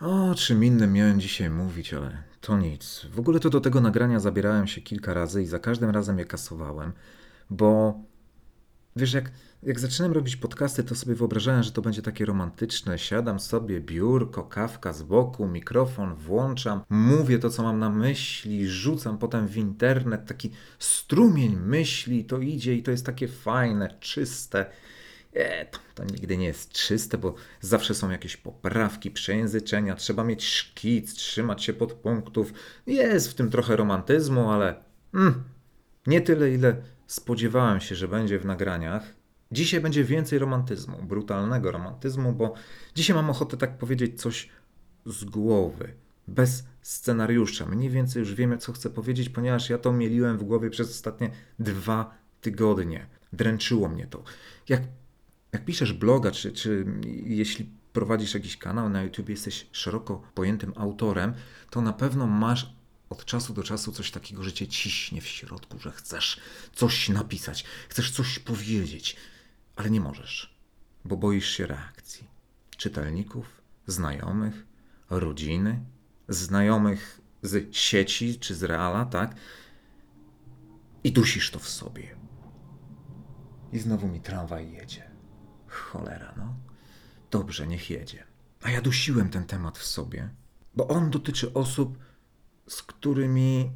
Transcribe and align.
O 0.00 0.34
czym 0.34 0.64
innym 0.64 0.92
miałem 0.92 1.20
dzisiaj 1.20 1.50
mówić, 1.50 1.94
ale 1.94 2.22
to 2.40 2.58
nic. 2.58 3.06
W 3.12 3.18
ogóle 3.18 3.40
to 3.40 3.50
do 3.50 3.60
tego 3.60 3.80
nagrania 3.80 4.20
zabierałem 4.20 4.66
się 4.66 4.80
kilka 4.80 5.14
razy 5.14 5.42
i 5.42 5.46
za 5.46 5.58
każdym 5.58 5.90
razem 5.90 6.18
je 6.18 6.24
kasowałem, 6.24 6.92
bo 7.50 8.00
wiesz, 8.96 9.12
jak, 9.12 9.30
jak 9.62 9.80
zaczynałem 9.80 10.12
robić 10.12 10.36
podcasty, 10.36 10.84
to 10.84 10.94
sobie 10.94 11.14
wyobrażałem, 11.14 11.62
że 11.62 11.72
to 11.72 11.82
będzie 11.82 12.02
takie 12.02 12.24
romantyczne. 12.24 12.98
Siadam 12.98 13.40
sobie, 13.40 13.80
biurko, 13.80 14.42
kawka 14.42 14.92
z 14.92 15.02
boku, 15.02 15.48
mikrofon 15.48 16.14
włączam, 16.14 16.80
mówię 16.90 17.38
to, 17.38 17.50
co 17.50 17.62
mam 17.62 17.78
na 17.78 17.90
myśli, 17.90 18.68
rzucam 18.68 19.18
potem 19.18 19.48
w 19.48 19.56
internet, 19.56 20.26
taki 20.26 20.50
strumień 20.78 21.56
myśli, 21.56 22.24
to 22.24 22.38
idzie 22.38 22.74
i 22.74 22.82
to 22.82 22.90
jest 22.90 23.06
takie 23.06 23.28
fajne, 23.28 23.94
czyste. 24.00 24.66
E, 25.32 25.66
to, 25.66 25.78
to 25.94 26.04
nigdy 26.04 26.36
nie 26.36 26.46
jest 26.46 26.72
czyste, 26.72 27.18
bo 27.18 27.34
zawsze 27.60 27.94
są 27.94 28.10
jakieś 28.10 28.36
poprawki, 28.36 29.10
przejęzyczenia, 29.10 29.94
trzeba 29.94 30.24
mieć 30.24 30.44
szkic, 30.44 31.14
trzymać 31.14 31.64
się 31.64 31.72
podpunktów. 31.72 32.52
Jest 32.86 33.30
w 33.30 33.34
tym 33.34 33.50
trochę 33.50 33.76
romantyzmu, 33.76 34.50
ale 34.50 34.84
mm, 35.14 35.44
nie 36.06 36.20
tyle, 36.20 36.50
ile 36.50 36.76
spodziewałem 37.06 37.80
się, 37.80 37.94
że 37.94 38.08
będzie 38.08 38.38
w 38.38 38.44
nagraniach. 38.44 39.14
Dzisiaj 39.52 39.80
będzie 39.80 40.04
więcej 40.04 40.38
romantyzmu, 40.38 41.02
brutalnego 41.02 41.70
romantyzmu, 41.70 42.32
bo 42.32 42.54
dzisiaj 42.94 43.16
mam 43.16 43.30
ochotę 43.30 43.56
tak 43.56 43.78
powiedzieć 43.78 44.20
coś 44.20 44.48
z 45.06 45.24
głowy, 45.24 45.92
bez 46.28 46.64
scenariusza. 46.82 47.66
Mniej 47.66 47.90
więcej 47.90 48.20
już 48.20 48.34
wiemy, 48.34 48.58
co 48.58 48.72
chcę 48.72 48.90
powiedzieć, 48.90 49.28
ponieważ 49.28 49.70
ja 49.70 49.78
to 49.78 49.92
mieliłem 49.92 50.38
w 50.38 50.44
głowie 50.44 50.70
przez 50.70 50.90
ostatnie 50.90 51.30
dwa 51.58 52.14
tygodnie. 52.40 53.06
Dręczyło 53.32 53.88
mnie 53.88 54.06
to. 54.06 54.22
Jak 54.68 54.82
jak 55.52 55.64
piszesz 55.64 55.92
bloga, 55.92 56.30
czy, 56.30 56.52
czy 56.52 56.86
jeśli 57.24 57.70
prowadzisz 57.92 58.34
jakiś 58.34 58.56
kanał 58.56 58.88
na 58.88 59.02
YouTube, 59.02 59.28
jesteś 59.28 59.66
szeroko 59.72 60.22
pojętym 60.34 60.72
autorem, 60.76 61.34
to 61.70 61.80
na 61.80 61.92
pewno 61.92 62.26
masz 62.26 62.72
od 63.10 63.24
czasu 63.24 63.54
do 63.54 63.62
czasu 63.62 63.92
coś 63.92 64.10
takiego, 64.10 64.42
że 64.42 64.52
cię 64.52 64.68
ciśnie 64.68 65.20
w 65.20 65.26
środku, 65.26 65.78
że 65.78 65.90
chcesz 65.90 66.40
coś 66.74 67.08
napisać, 67.08 67.64
chcesz 67.88 68.10
coś 68.10 68.38
powiedzieć, 68.38 69.16
ale 69.76 69.90
nie 69.90 70.00
możesz, 70.00 70.58
bo 71.04 71.16
boisz 71.16 71.50
się 71.50 71.66
reakcji 71.66 72.28
czytelników, 72.76 73.62
znajomych, 73.86 74.66
rodziny, 75.10 75.84
znajomych 76.28 77.20
z 77.42 77.76
sieci 77.76 78.38
czy 78.38 78.54
z 78.54 78.62
reala, 78.62 79.04
tak? 79.04 79.34
I 81.04 81.12
dusisz 81.12 81.50
to 81.50 81.58
w 81.58 81.68
sobie. 81.68 82.16
I 83.72 83.78
znowu 83.78 84.08
mi 84.08 84.20
tramwaj 84.20 84.72
jedzie. 84.72 85.07
Cholera, 85.78 86.34
no. 86.36 86.54
Dobrze, 87.30 87.66
niech 87.66 87.90
jedzie. 87.90 88.24
A 88.62 88.70
ja 88.70 88.82
dusiłem 88.82 89.30
ten 89.30 89.44
temat 89.44 89.78
w 89.78 89.84
sobie, 89.84 90.28
bo 90.74 90.88
on 90.88 91.10
dotyczy 91.10 91.54
osób, 91.54 91.98
z 92.68 92.82
którymi, 92.82 93.70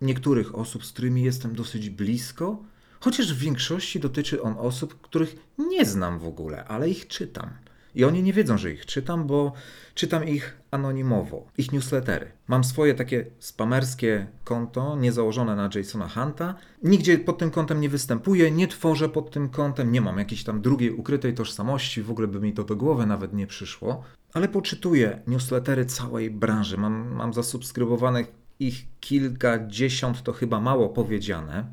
niektórych 0.00 0.54
osób, 0.54 0.86
z 0.86 0.92
którymi 0.92 1.22
jestem 1.22 1.54
dosyć 1.54 1.90
blisko, 1.90 2.62
chociaż 3.00 3.34
w 3.34 3.38
większości 3.38 4.00
dotyczy 4.00 4.42
on 4.42 4.56
osób, 4.58 5.00
których 5.00 5.36
nie 5.58 5.84
znam 5.84 6.18
w 6.18 6.26
ogóle, 6.26 6.64
ale 6.64 6.90
ich 6.90 7.08
czytam. 7.08 7.50
I 7.94 8.04
oni 8.04 8.22
nie 8.22 8.32
wiedzą, 8.32 8.58
że 8.58 8.72
ich 8.72 8.86
czytam, 8.86 9.26
bo 9.26 9.52
czytam 9.94 10.28
ich 10.28 10.56
anonimowo, 10.70 11.46
ich 11.58 11.72
newslettery. 11.72 12.32
Mam 12.48 12.64
swoje 12.64 12.94
takie 12.94 13.26
spamerskie 13.38 14.26
konto, 14.44 14.96
niezałożone 14.96 15.56
na 15.56 15.70
Jasona 15.74 16.08
Hunta. 16.08 16.54
Nigdzie 16.82 17.18
pod 17.18 17.38
tym 17.38 17.50
kontem 17.50 17.80
nie 17.80 17.88
występuję, 17.88 18.50
nie 18.50 18.68
tworzę 18.68 19.08
pod 19.08 19.30
tym 19.30 19.48
kontem, 19.48 19.92
nie 19.92 20.00
mam 20.00 20.18
jakiejś 20.18 20.44
tam 20.44 20.60
drugiej 20.60 20.90
ukrytej 20.90 21.34
tożsamości, 21.34 22.02
w 22.02 22.10
ogóle 22.10 22.28
by 22.28 22.40
mi 22.40 22.52
to 22.52 22.64
do 22.64 22.76
głowy 22.76 23.06
nawet 23.06 23.32
nie 23.32 23.46
przyszło. 23.46 24.04
Ale 24.32 24.48
poczytuję 24.48 25.22
newslettery 25.26 25.86
całej 25.86 26.30
branży. 26.30 26.78
Mam, 26.78 27.14
mam 27.14 27.32
zasubskrybowanych 27.32 28.32
ich 28.60 28.86
kilkadziesiąt, 29.00 30.22
to 30.22 30.32
chyba 30.32 30.60
mało 30.60 30.88
powiedziane. 30.88 31.64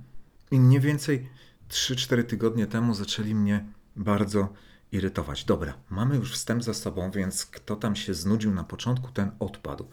I 0.52 0.60
mniej 0.60 0.80
więcej 0.80 1.30
3-4 1.70 2.24
tygodnie 2.24 2.68
temu 2.68 2.94
zaczęli 2.94 3.36
mnie 3.36 3.66
bardzo 3.96 4.50
irytować. 4.92 5.46
Dobra, 5.46 5.74
mamy 5.90 6.16
już 6.16 6.34
wstęp 6.34 6.64
za 6.64 6.74
sobą, 6.74 7.12
więc 7.12 7.46
kto 7.46 7.76
tam 7.76 7.96
się 7.96 8.14
znudził 8.14 8.54
na 8.54 8.64
początku, 8.64 9.12
ten 9.12 9.32
odpadł. 9.40 9.88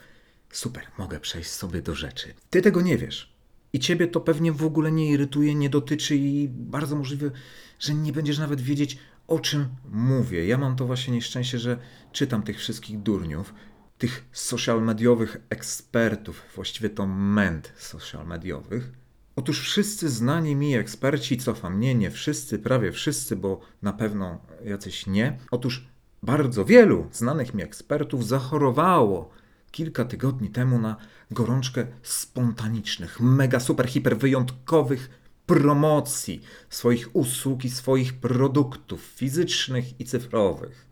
Super, 0.50 0.86
mogę 0.98 1.20
przejść 1.20 1.50
sobie 1.50 1.82
do 1.82 1.94
rzeczy. 1.94 2.34
Ty 2.50 2.62
tego 2.62 2.80
nie 2.80 2.98
wiesz. 2.98 3.32
I 3.72 3.80
ciebie 3.80 4.06
to 4.06 4.20
pewnie 4.20 4.52
w 4.52 4.64
ogóle 4.64 4.92
nie 4.92 5.10
irytuje, 5.10 5.54
nie 5.54 5.70
dotyczy 5.70 6.16
i 6.16 6.48
bardzo 6.48 6.96
możliwe, 6.96 7.30
że 7.78 7.94
nie 7.94 8.12
będziesz 8.12 8.38
nawet 8.38 8.60
wiedzieć, 8.60 8.98
o 9.26 9.38
czym 9.38 9.68
mówię. 9.90 10.46
Ja 10.46 10.58
mam 10.58 10.76
to 10.76 10.86
właśnie 10.86 11.14
nieszczęście, 11.14 11.58
że 11.58 11.78
czytam 12.12 12.42
tych 12.42 12.58
wszystkich 12.58 13.02
durniów, 13.02 13.54
tych 13.98 14.24
social 14.32 14.82
mediowych 14.82 15.36
ekspertów, 15.50 16.42
właściwie 16.54 16.90
to 16.90 17.06
ment 17.06 17.72
social 17.76 18.26
mediowych, 18.26 18.92
Otóż 19.38 19.60
wszyscy 19.60 20.08
znani 20.08 20.56
mi 20.56 20.74
eksperci, 20.74 21.36
cofam, 21.36 21.80
nie, 21.80 21.94
nie 21.94 22.10
wszyscy, 22.10 22.58
prawie 22.58 22.92
wszyscy, 22.92 23.36
bo 23.36 23.60
na 23.82 23.92
pewno 23.92 24.38
jacyś 24.64 25.06
nie. 25.06 25.38
Otóż 25.50 25.88
bardzo 26.22 26.64
wielu 26.64 27.06
znanych 27.12 27.54
mi 27.54 27.62
ekspertów 27.62 28.26
zachorowało 28.26 29.30
kilka 29.70 30.04
tygodni 30.04 30.48
temu 30.50 30.78
na 30.78 30.96
gorączkę 31.30 31.86
spontanicznych, 32.02 33.20
mega 33.20 33.60
super 33.60 33.88
hiper 33.88 34.18
wyjątkowych 34.18 35.10
promocji 35.46 36.42
swoich 36.70 37.16
usług 37.16 37.64
i 37.64 37.70
swoich 37.70 38.20
produktów 38.20 39.00
fizycznych 39.00 40.00
i 40.00 40.04
cyfrowych. 40.04 40.86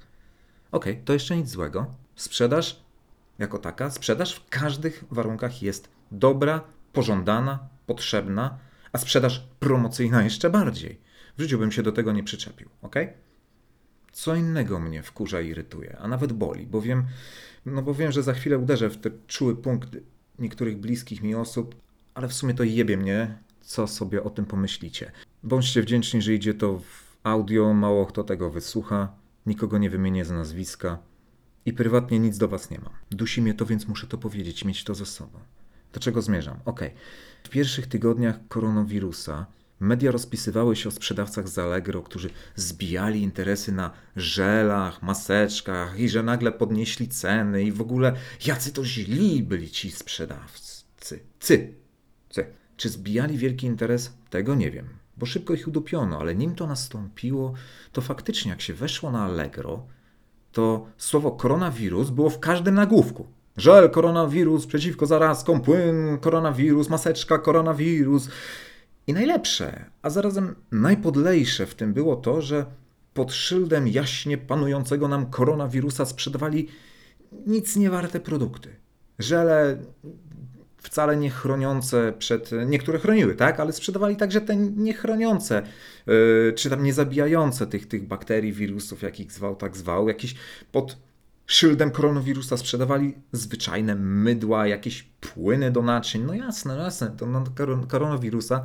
Okej, 0.72 0.92
okay, 0.92 1.04
to 1.04 1.12
jeszcze 1.12 1.36
nic 1.36 1.48
złego. 1.48 1.94
Sprzedaż 2.16 2.84
jako 3.38 3.58
taka, 3.58 3.90
sprzedaż 3.90 4.34
w 4.34 4.48
każdych 4.48 5.04
warunkach 5.10 5.62
jest 5.62 5.88
dobra, 6.10 6.60
pożądana, 6.92 7.75
potrzebna, 7.86 8.58
a 8.92 8.98
sprzedaż 8.98 9.48
promocyjna 9.60 10.24
jeszcze 10.24 10.50
bardziej. 10.50 11.00
W 11.36 11.40
życiu 11.40 11.58
bym 11.58 11.72
się 11.72 11.82
do 11.82 11.92
tego 11.92 12.12
nie 12.12 12.22
przyczepił, 12.22 12.68
ok? 12.82 12.96
Co 14.12 14.34
innego 14.34 14.80
mnie 14.80 15.02
wkurza 15.02 15.40
i 15.40 15.48
irytuje, 15.48 15.96
a 15.98 16.08
nawet 16.08 16.32
boli, 16.32 16.66
bo 16.66 16.80
wiem, 16.80 17.06
no 17.66 17.82
bo 17.82 17.94
wiem, 17.94 18.12
że 18.12 18.22
za 18.22 18.32
chwilę 18.32 18.58
uderzę 18.58 18.90
w 18.90 18.96
te 18.96 19.10
czuły 19.26 19.56
punkt 19.56 19.96
niektórych 20.38 20.78
bliskich 20.78 21.22
mi 21.22 21.34
osób, 21.34 21.74
ale 22.14 22.28
w 22.28 22.32
sumie 22.32 22.54
to 22.54 22.64
jebie 22.64 22.96
mnie, 22.96 23.38
co 23.60 23.86
sobie 23.86 24.22
o 24.22 24.30
tym 24.30 24.46
pomyślicie. 24.46 25.12
Bądźcie 25.42 25.82
wdzięczni, 25.82 26.22
że 26.22 26.34
idzie 26.34 26.54
to 26.54 26.78
w 26.78 27.16
audio, 27.22 27.74
mało 27.74 28.06
kto 28.06 28.24
tego 28.24 28.50
wysłucha, 28.50 29.12
nikogo 29.46 29.78
nie 29.78 29.90
wymienię 29.90 30.24
z 30.24 30.30
nazwiska 30.30 30.98
i 31.66 31.72
prywatnie 31.72 32.18
nic 32.18 32.38
do 32.38 32.48
was 32.48 32.70
nie 32.70 32.78
mam. 32.78 32.92
Dusi 33.10 33.42
mnie 33.42 33.54
to, 33.54 33.66
więc 33.66 33.88
muszę 33.88 34.06
to 34.06 34.18
powiedzieć, 34.18 34.64
mieć 34.64 34.84
to 34.84 34.94
ze 34.94 35.06
sobą. 35.06 35.38
Do 35.92 36.00
czego 36.00 36.22
zmierzam? 36.22 36.58
Ok. 36.64 36.80
W 37.46 37.48
pierwszych 37.48 37.86
tygodniach 37.86 38.48
koronawirusa 38.48 39.46
media 39.80 40.10
rozpisywały 40.10 40.76
się 40.76 40.88
o 40.88 40.92
sprzedawcach 40.92 41.48
z 41.48 41.58
Allegro, 41.58 42.02
którzy 42.02 42.30
zbijali 42.56 43.22
interesy 43.22 43.72
na 43.72 43.90
żelach, 44.16 45.02
maseczkach 45.02 45.98
i 45.98 46.08
że 46.08 46.22
nagle 46.22 46.52
podnieśli 46.52 47.08
ceny 47.08 47.62
i 47.62 47.72
w 47.72 47.80
ogóle 47.80 48.12
jacy 48.46 48.72
to 48.72 48.84
źli 48.84 49.42
byli 49.42 49.70
ci 49.70 49.90
sprzedawcy. 49.90 50.84
Cy. 51.00 51.74
Cy. 52.30 52.46
Czy 52.76 52.88
zbijali 52.88 53.38
wielki 53.38 53.66
interes? 53.66 54.12
Tego 54.30 54.54
nie 54.54 54.70
wiem, 54.70 54.88
bo 55.16 55.26
szybko 55.26 55.54
ich 55.54 55.68
udupiono, 55.68 56.20
ale 56.20 56.34
nim 56.34 56.54
to 56.54 56.66
nastąpiło, 56.66 57.54
to 57.92 58.00
faktycznie 58.00 58.50
jak 58.50 58.60
się 58.60 58.74
weszło 58.74 59.10
na 59.10 59.24
Allegro, 59.24 59.86
to 60.52 60.86
słowo 60.98 61.30
koronawirus 61.30 62.10
było 62.10 62.30
w 62.30 62.40
każdym 62.40 62.74
nagłówku. 62.74 63.35
Żel, 63.56 63.90
koronawirus, 63.90 64.66
przeciwko 64.66 65.06
zarazkom, 65.06 65.60
płyn, 65.60 66.18
koronawirus, 66.20 66.88
maseczka, 66.88 67.38
koronawirus. 67.38 68.28
I 69.06 69.12
najlepsze, 69.12 69.84
a 70.02 70.10
zarazem 70.10 70.54
najpodlejsze 70.72 71.66
w 71.66 71.74
tym 71.74 71.92
było 71.92 72.16
to, 72.16 72.42
że 72.42 72.66
pod 73.14 73.32
szyldem 73.32 73.88
jaśnie 73.88 74.38
panującego 74.38 75.08
nam 75.08 75.26
koronawirusa 75.26 76.06
sprzedawali 76.06 76.68
nic 77.46 77.76
nie 77.76 77.90
warte 77.90 78.20
produkty. 78.20 78.76
Żele 79.18 79.78
wcale 80.78 81.16
nie 81.16 81.30
chroniące 81.30 82.12
przed. 82.18 82.50
Niektóre 82.66 82.98
chroniły, 82.98 83.34
tak, 83.34 83.60
ale 83.60 83.72
sprzedawali 83.72 84.16
także 84.16 84.40
te 84.40 84.56
niechroniące, 84.56 85.62
yy, 86.06 86.52
czy 86.56 86.70
tam 86.70 86.82
nie 86.82 86.92
zabijające 86.92 87.66
tych, 87.66 87.88
tych 87.88 88.06
bakterii, 88.06 88.52
wirusów, 88.52 89.02
jakich 89.02 89.32
zwał, 89.32 89.56
tak 89.56 89.76
zwał, 89.76 90.08
jakieś 90.08 90.34
pod 90.72 90.96
szyldem 91.46 91.90
koronawirusa 91.90 92.56
sprzedawali 92.56 93.14
zwyczajne 93.32 93.94
mydła, 93.94 94.66
jakieś 94.66 95.02
płyny 95.02 95.70
do 95.70 95.82
naczyń. 95.82 96.22
No 96.22 96.34
jasne, 96.34 96.76
no 96.76 96.82
jasne, 96.82 97.10
to 97.10 97.26
na 97.26 97.44
koronawirusa 97.88 98.62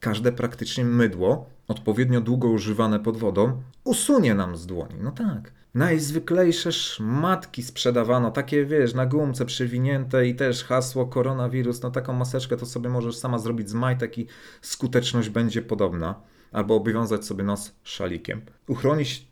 każde 0.00 0.32
praktycznie 0.32 0.84
mydło, 0.84 1.50
odpowiednio 1.68 2.20
długo 2.20 2.48
używane 2.48 3.00
pod 3.00 3.16
wodą, 3.16 3.62
usunie 3.84 4.34
nam 4.34 4.56
z 4.56 4.66
dłoni. 4.66 4.94
No 5.00 5.10
tak. 5.12 5.52
Najzwyklejsze 5.74 6.72
szmatki 6.72 7.62
sprzedawano, 7.62 8.30
takie 8.30 8.66
wiesz, 8.66 8.94
na 8.94 9.06
gumce 9.06 9.46
przewinięte 9.46 10.26
i 10.26 10.34
też 10.34 10.64
hasło 10.64 11.06
koronawirus. 11.06 11.82
No 11.82 11.90
taką 11.90 12.12
maseczkę 12.12 12.56
to 12.56 12.66
sobie 12.66 12.88
możesz 12.88 13.16
sama 13.16 13.38
zrobić 13.38 13.70
z 13.70 13.74
majtek 13.74 14.18
i 14.18 14.26
skuteczność 14.62 15.28
będzie 15.28 15.62
podobna. 15.62 16.20
Albo 16.52 16.74
obwiązać 16.74 17.24
sobie 17.24 17.44
nos 17.44 17.74
szalikiem. 17.82 18.40
Uchronić 18.68 19.26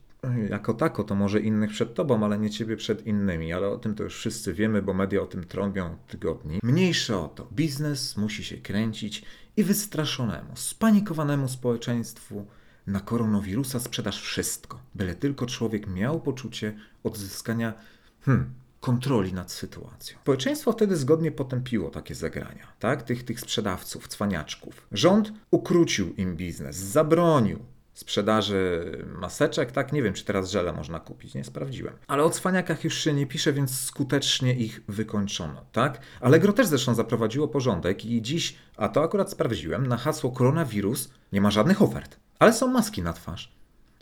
jako 0.50 0.74
tako, 0.74 1.04
to 1.04 1.14
może 1.14 1.40
innych 1.40 1.70
przed 1.70 1.94
tobą, 1.94 2.24
ale 2.24 2.38
nie 2.38 2.50
ciebie 2.50 2.76
przed 2.76 3.06
innymi. 3.06 3.52
Ale 3.52 3.68
o 3.68 3.78
tym 3.78 3.94
to 3.94 4.02
już 4.02 4.16
wszyscy 4.16 4.54
wiemy, 4.54 4.82
bo 4.82 4.94
media 4.94 5.22
o 5.22 5.26
tym 5.26 5.44
trąbią 5.44 5.96
tygodni. 6.08 6.58
Mniejsze 6.62 7.18
o 7.18 7.28
to. 7.28 7.48
Biznes 7.52 8.16
musi 8.16 8.44
się 8.44 8.56
kręcić 8.56 9.24
i 9.56 9.64
wystraszonemu, 9.64 10.50
spanikowanemu 10.54 11.48
społeczeństwu 11.48 12.46
na 12.86 13.00
koronawirusa 13.00 13.80
sprzedasz 13.80 14.22
wszystko. 14.22 14.80
Byle 14.94 15.14
tylko 15.14 15.46
człowiek 15.46 15.86
miał 15.86 16.20
poczucie 16.20 16.76
odzyskania 17.04 17.74
hmm, 18.20 18.54
kontroli 18.80 19.32
nad 19.32 19.52
sytuacją. 19.52 20.18
Społeczeństwo 20.22 20.72
wtedy 20.72 20.96
zgodnie 20.96 21.32
potępiło 21.32 21.90
takie 21.90 22.14
zagrania, 22.14 22.66
tak? 22.78 23.02
Tych, 23.02 23.24
tych 23.24 23.40
sprzedawców, 23.40 24.08
cwaniaczków. 24.08 24.86
Rząd 24.92 25.32
ukrócił 25.50 26.14
im 26.14 26.36
biznes, 26.36 26.76
zabronił 26.76 27.58
sprzedaży 27.94 28.92
maseczek, 29.20 29.72
tak? 29.72 29.92
Nie 29.92 30.02
wiem, 30.02 30.14
czy 30.14 30.24
teraz 30.24 30.50
żele 30.50 30.72
można 30.72 31.00
kupić, 31.00 31.34
nie 31.34 31.44
sprawdziłem. 31.44 31.94
Ale 32.06 32.24
o 32.24 32.30
cwaniakach 32.30 32.84
już 32.84 32.98
się 32.98 33.12
nie 33.12 33.26
pisze, 33.26 33.52
więc 33.52 33.80
skutecznie 33.80 34.54
ich 34.54 34.80
wykończono, 34.88 35.66
tak? 35.72 36.00
Allegro 36.20 36.52
też 36.52 36.66
zresztą 36.66 36.94
zaprowadziło 36.94 37.48
porządek 37.48 38.04
i 38.04 38.22
dziś, 38.22 38.56
a 38.76 38.88
to 38.88 39.02
akurat 39.02 39.30
sprawdziłem, 39.30 39.86
na 39.86 39.96
hasło 39.96 40.30
koronawirus 40.30 41.10
nie 41.32 41.40
ma 41.40 41.50
żadnych 41.50 41.82
ofert, 41.82 42.16
ale 42.38 42.52
są 42.52 42.66
maski 42.66 43.02
na 43.02 43.12
twarz. 43.12 43.54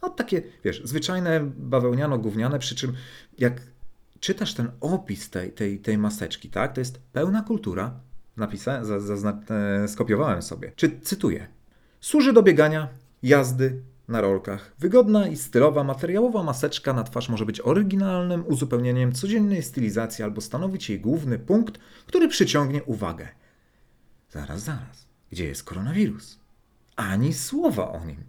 No 0.03 0.09
takie, 0.09 0.43
wiesz, 0.65 0.83
zwyczajne 0.85 1.41
bawełniano-gówniane, 1.57 2.59
przy 2.59 2.75
czym 2.77 2.93
jak 3.39 3.61
czytasz 4.21 4.55
ten 4.55 4.71
opis 4.81 5.31
tej, 5.31 5.53
tej, 5.53 5.79
tej 5.79 5.99
maseczki, 5.99 6.51
tak? 6.51 6.73
To 6.73 6.81
jest 6.81 6.99
pełna 7.13 7.43
kultura. 7.43 8.01
Napisałem, 8.37 8.85
za, 8.85 9.17
za, 9.17 9.39
e, 9.51 9.89
skopiowałem 9.89 10.43
sobie. 10.43 10.73
Czy 10.77 11.01
cytuję? 11.01 11.49
Służy 12.01 12.33
do 12.33 12.43
biegania, 12.43 12.89
jazdy 13.23 13.83
na 14.09 14.21
rolkach. 14.21 14.73
Wygodna 14.79 15.29
i 15.29 15.37
stylowa 15.37 15.85
materiałowa 15.85 16.43
maseczka 16.43 16.93
na 16.93 17.05
twarz 17.05 17.29
może 17.29 17.47
być 17.47 17.61
oryginalnym 17.61 18.45
uzupełnieniem 18.47 19.13
codziennej 19.13 19.63
stylizacji 19.63 20.25
albo 20.25 20.41
stanowić 20.41 20.91
jej 20.91 21.01
główny 21.01 21.39
punkt, 21.39 21.79
który 22.07 22.29
przyciągnie 22.29 22.83
uwagę. 22.83 23.29
Zaraz, 24.31 24.63
zaraz. 24.63 25.07
Gdzie 25.31 25.45
jest 25.45 25.65
koronawirus? 25.65 26.39
Ani 26.97 27.33
słowa 27.33 27.93
o 27.93 28.05
nim. 28.05 28.25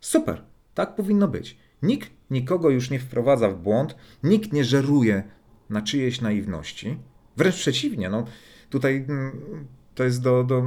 Super, 0.00 0.42
tak 0.74 0.94
powinno 0.94 1.28
być. 1.28 1.56
Nikt 1.82 2.10
nikogo 2.30 2.70
już 2.70 2.90
nie 2.90 2.98
wprowadza 2.98 3.48
w 3.48 3.58
błąd, 3.58 3.96
nikt 4.22 4.52
nie 4.52 4.64
żeruje 4.64 5.22
na 5.70 5.82
czyjejś 5.82 6.20
naiwności. 6.20 6.98
Wręcz 7.36 7.56
przeciwnie, 7.56 8.08
no 8.10 8.24
tutaj 8.70 9.04
mm, 9.08 9.66
to 9.94 10.04
jest 10.04 10.22
do, 10.22 10.44
do. 10.44 10.64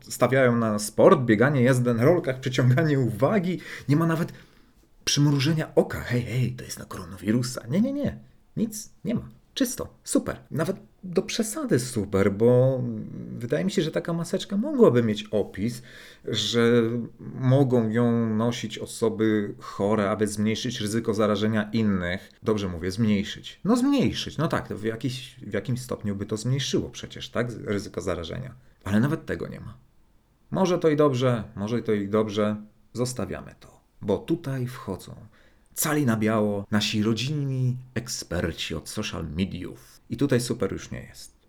Stawiają 0.00 0.56
na 0.56 0.78
sport, 0.78 1.20
bieganie, 1.20 1.62
jazdę 1.62 1.94
na 1.94 2.04
rolkach, 2.04 2.40
przyciąganie 2.40 2.98
uwagi. 2.98 3.60
Nie 3.88 3.96
ma 3.96 4.06
nawet 4.06 4.32
przymrużenia 5.04 5.74
oka. 5.74 6.00
Hej, 6.00 6.22
hej, 6.22 6.52
to 6.52 6.64
jest 6.64 6.78
na 6.78 6.84
koronawirusa. 6.84 7.66
Nie, 7.68 7.80
nie, 7.80 7.92
nie. 7.92 8.18
Nic 8.56 8.90
nie 9.04 9.14
ma. 9.14 9.28
Czysto, 9.54 9.94
super. 10.04 10.36
Nawet 10.50 10.76
do 11.04 11.22
przesady 11.22 11.78
super, 11.78 12.32
bo 12.32 12.82
wydaje 13.38 13.64
mi 13.64 13.70
się, 13.70 13.82
że 13.82 13.90
taka 13.90 14.12
maseczka 14.12 14.56
mogłaby 14.56 15.02
mieć 15.02 15.24
opis, 15.30 15.82
że 16.24 16.82
mogą 17.34 17.90
ją 17.90 18.34
nosić 18.34 18.78
osoby 18.78 19.54
chore, 19.58 20.10
aby 20.10 20.26
zmniejszyć 20.26 20.80
ryzyko 20.80 21.14
zarażenia 21.14 21.70
innych. 21.72 22.30
Dobrze 22.42 22.68
mówię, 22.68 22.90
zmniejszyć. 22.90 23.60
No 23.64 23.76
zmniejszyć, 23.76 24.38
no 24.38 24.48
tak, 24.48 24.68
w, 24.68 24.84
jakiś, 24.84 25.36
w 25.46 25.52
jakimś 25.52 25.80
stopniu 25.80 26.16
by 26.16 26.26
to 26.26 26.36
zmniejszyło 26.36 26.90
przecież, 26.90 27.30
tak, 27.30 27.50
ryzyko 27.64 28.00
zarażenia. 28.00 28.54
Ale 28.84 29.00
nawet 29.00 29.26
tego 29.26 29.48
nie 29.48 29.60
ma. 29.60 29.78
Może 30.50 30.78
to 30.78 30.88
i 30.88 30.96
dobrze, 30.96 31.44
może 31.56 31.82
to 31.82 31.92
i 31.92 32.08
dobrze, 32.08 32.56
zostawiamy 32.92 33.54
to, 33.60 33.80
bo 34.02 34.18
tutaj 34.18 34.66
wchodzą 34.66 35.14
cali 35.74 36.06
na 36.06 36.16
biało 36.16 36.66
nasi 36.70 37.02
rodzinni 37.02 37.76
eksperci 37.94 38.74
od 38.74 38.88
social 38.88 39.26
mediów. 39.36 40.00
I 40.10 40.16
tutaj 40.16 40.40
super 40.40 40.72
już 40.72 40.90
nie 40.90 41.02
jest. 41.02 41.42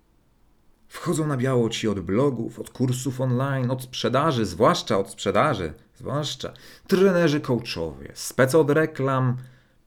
Wchodzą 0.87 1.27
na 1.27 1.37
biało 1.37 1.69
ci 1.69 1.87
od 1.87 1.99
blogów, 1.99 2.59
od 2.59 2.69
kursów 2.69 3.21
online, 3.21 3.71
od 3.71 3.83
sprzedaży, 3.83 4.45
zwłaszcza 4.45 4.97
od 4.97 5.09
sprzedaży, 5.09 5.73
zwłaszcza 5.95 6.53
trenerzy 6.87 7.39
coachowie, 7.39 8.11
spec 8.13 8.55
od 8.55 8.69
reklam, 8.69 9.37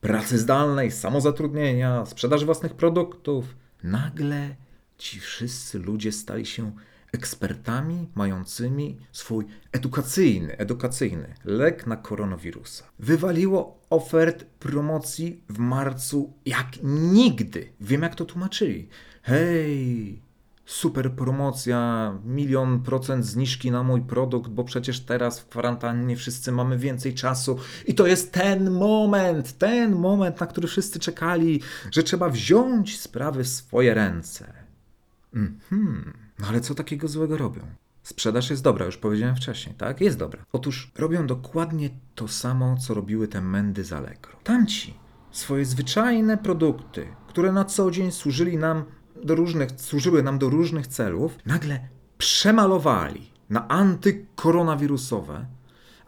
pracy 0.00 0.38
zdalnej, 0.38 0.90
samozatrudnienia, 0.90 2.06
sprzedaży 2.06 2.46
własnych 2.46 2.74
produktów. 2.74 3.44
Nagle 3.82 4.56
ci 4.98 5.20
wszyscy 5.20 5.78
ludzie 5.78 6.12
stali 6.12 6.46
się 6.46 6.72
ekspertami 7.16 8.08
mającymi 8.14 8.96
swój 9.12 9.44
edukacyjny, 9.72 10.56
edukacyjny 10.58 11.34
lek 11.44 11.86
na 11.86 11.96
koronawirusa. 11.96 12.84
Wywaliło 12.98 13.80
ofert 13.90 14.44
promocji 14.44 15.42
w 15.48 15.58
marcu 15.58 16.32
jak 16.46 16.68
nigdy. 16.82 17.72
Wiem 17.80 18.02
jak 18.02 18.14
to 18.14 18.24
tłumaczyli. 18.24 18.88
Hej, 19.22 20.22
super 20.66 21.12
promocja, 21.12 22.12
milion 22.24 22.82
procent 22.82 23.26
zniżki 23.26 23.70
na 23.70 23.82
mój 23.82 24.00
produkt, 24.00 24.50
bo 24.50 24.64
przecież 24.64 25.00
teraz 25.00 25.40
w 25.40 25.46
kwarantannie 25.46 26.16
wszyscy 26.16 26.52
mamy 26.52 26.78
więcej 26.78 27.14
czasu 27.14 27.58
i 27.86 27.94
to 27.94 28.06
jest 28.06 28.32
ten 28.32 28.70
moment, 28.70 29.58
ten 29.58 29.94
moment, 29.94 30.40
na 30.40 30.46
który 30.46 30.68
wszyscy 30.68 30.98
czekali, 30.98 31.60
że 31.90 32.02
trzeba 32.02 32.28
wziąć 32.28 33.00
sprawy 33.00 33.44
w 33.44 33.48
swoje 33.48 33.94
ręce. 33.94 34.52
Mhm. 35.34 36.25
No 36.38 36.46
ale 36.46 36.60
co 36.60 36.74
takiego 36.74 37.08
złego 37.08 37.36
robią? 37.36 37.62
Sprzedaż 38.02 38.50
jest 38.50 38.62
dobra, 38.62 38.86
już 38.86 38.96
powiedziałem 38.96 39.36
wcześniej, 39.36 39.74
tak? 39.74 40.00
Jest 40.00 40.18
dobra. 40.18 40.44
Otóż 40.52 40.92
robią 40.98 41.26
dokładnie 41.26 41.90
to 42.14 42.28
samo, 42.28 42.76
co 42.76 42.94
robiły 42.94 43.28
te 43.28 43.40
mędy 43.40 43.84
z 43.84 43.92
Allegro. 43.92 44.36
Tamci 44.44 44.94
swoje 45.30 45.64
zwyczajne 45.64 46.38
produkty, 46.38 47.06
które 47.28 47.52
na 47.52 47.64
co 47.64 47.90
dzień 47.90 48.12
służyli 48.12 48.56
nam 48.56 48.84
do 49.24 49.34
różnych, 49.34 49.70
służyły 49.76 50.22
nam 50.22 50.38
do 50.38 50.48
różnych 50.48 50.86
celów, 50.86 51.38
nagle 51.46 51.88
przemalowali 52.18 53.30
na 53.50 53.68
antykoronawirusowe, 53.68 55.46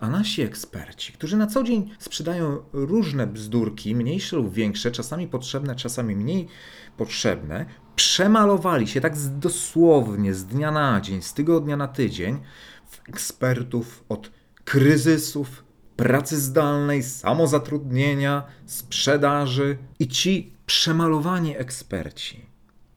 a 0.01 0.09
nasi 0.09 0.43
eksperci, 0.43 1.13
którzy 1.13 1.37
na 1.37 1.47
co 1.47 1.63
dzień 1.63 1.91
sprzedają 1.99 2.63
różne 2.73 3.27
bzdurki, 3.27 3.95
mniejsze 3.95 4.37
lub 4.37 4.53
większe, 4.53 4.91
czasami 4.91 5.29
potrzebne, 5.29 5.77
czasami 5.77 6.17
mniej 6.17 6.49
potrzebne, 6.97 7.67
przemalowali 7.97 8.89
się 8.89 9.01
tak 9.01 9.17
dosłownie 9.39 10.35
z 10.35 10.47
dnia 10.47 10.71
na 10.71 11.01
dzień, 11.01 11.23
z 11.23 11.35
tygodnia 11.35 11.77
na 11.77 11.89
tydzień 11.89 12.41
w 12.87 13.09
ekspertów 13.09 14.05
od 14.09 14.31
kryzysów, 14.65 15.65
pracy 15.97 16.41
zdalnej, 16.41 17.03
samozatrudnienia, 17.03 18.43
sprzedaży. 18.67 19.79
I 19.99 20.09
ci 20.09 20.53
przemalowani 20.67 21.57
eksperci, 21.57 22.47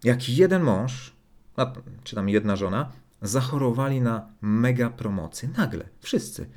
jak 0.04 0.30
jeden 0.30 0.64
mąż, 0.64 1.14
czy 2.04 2.16
tam 2.16 2.30
jedna 2.30 2.56
żona, 2.56 2.92
zachorowali 3.22 4.02
na 4.02 4.28
mega 4.42 4.90
promocję. 4.90 5.50
Nagle, 5.58 5.90
wszyscy. 6.00 6.50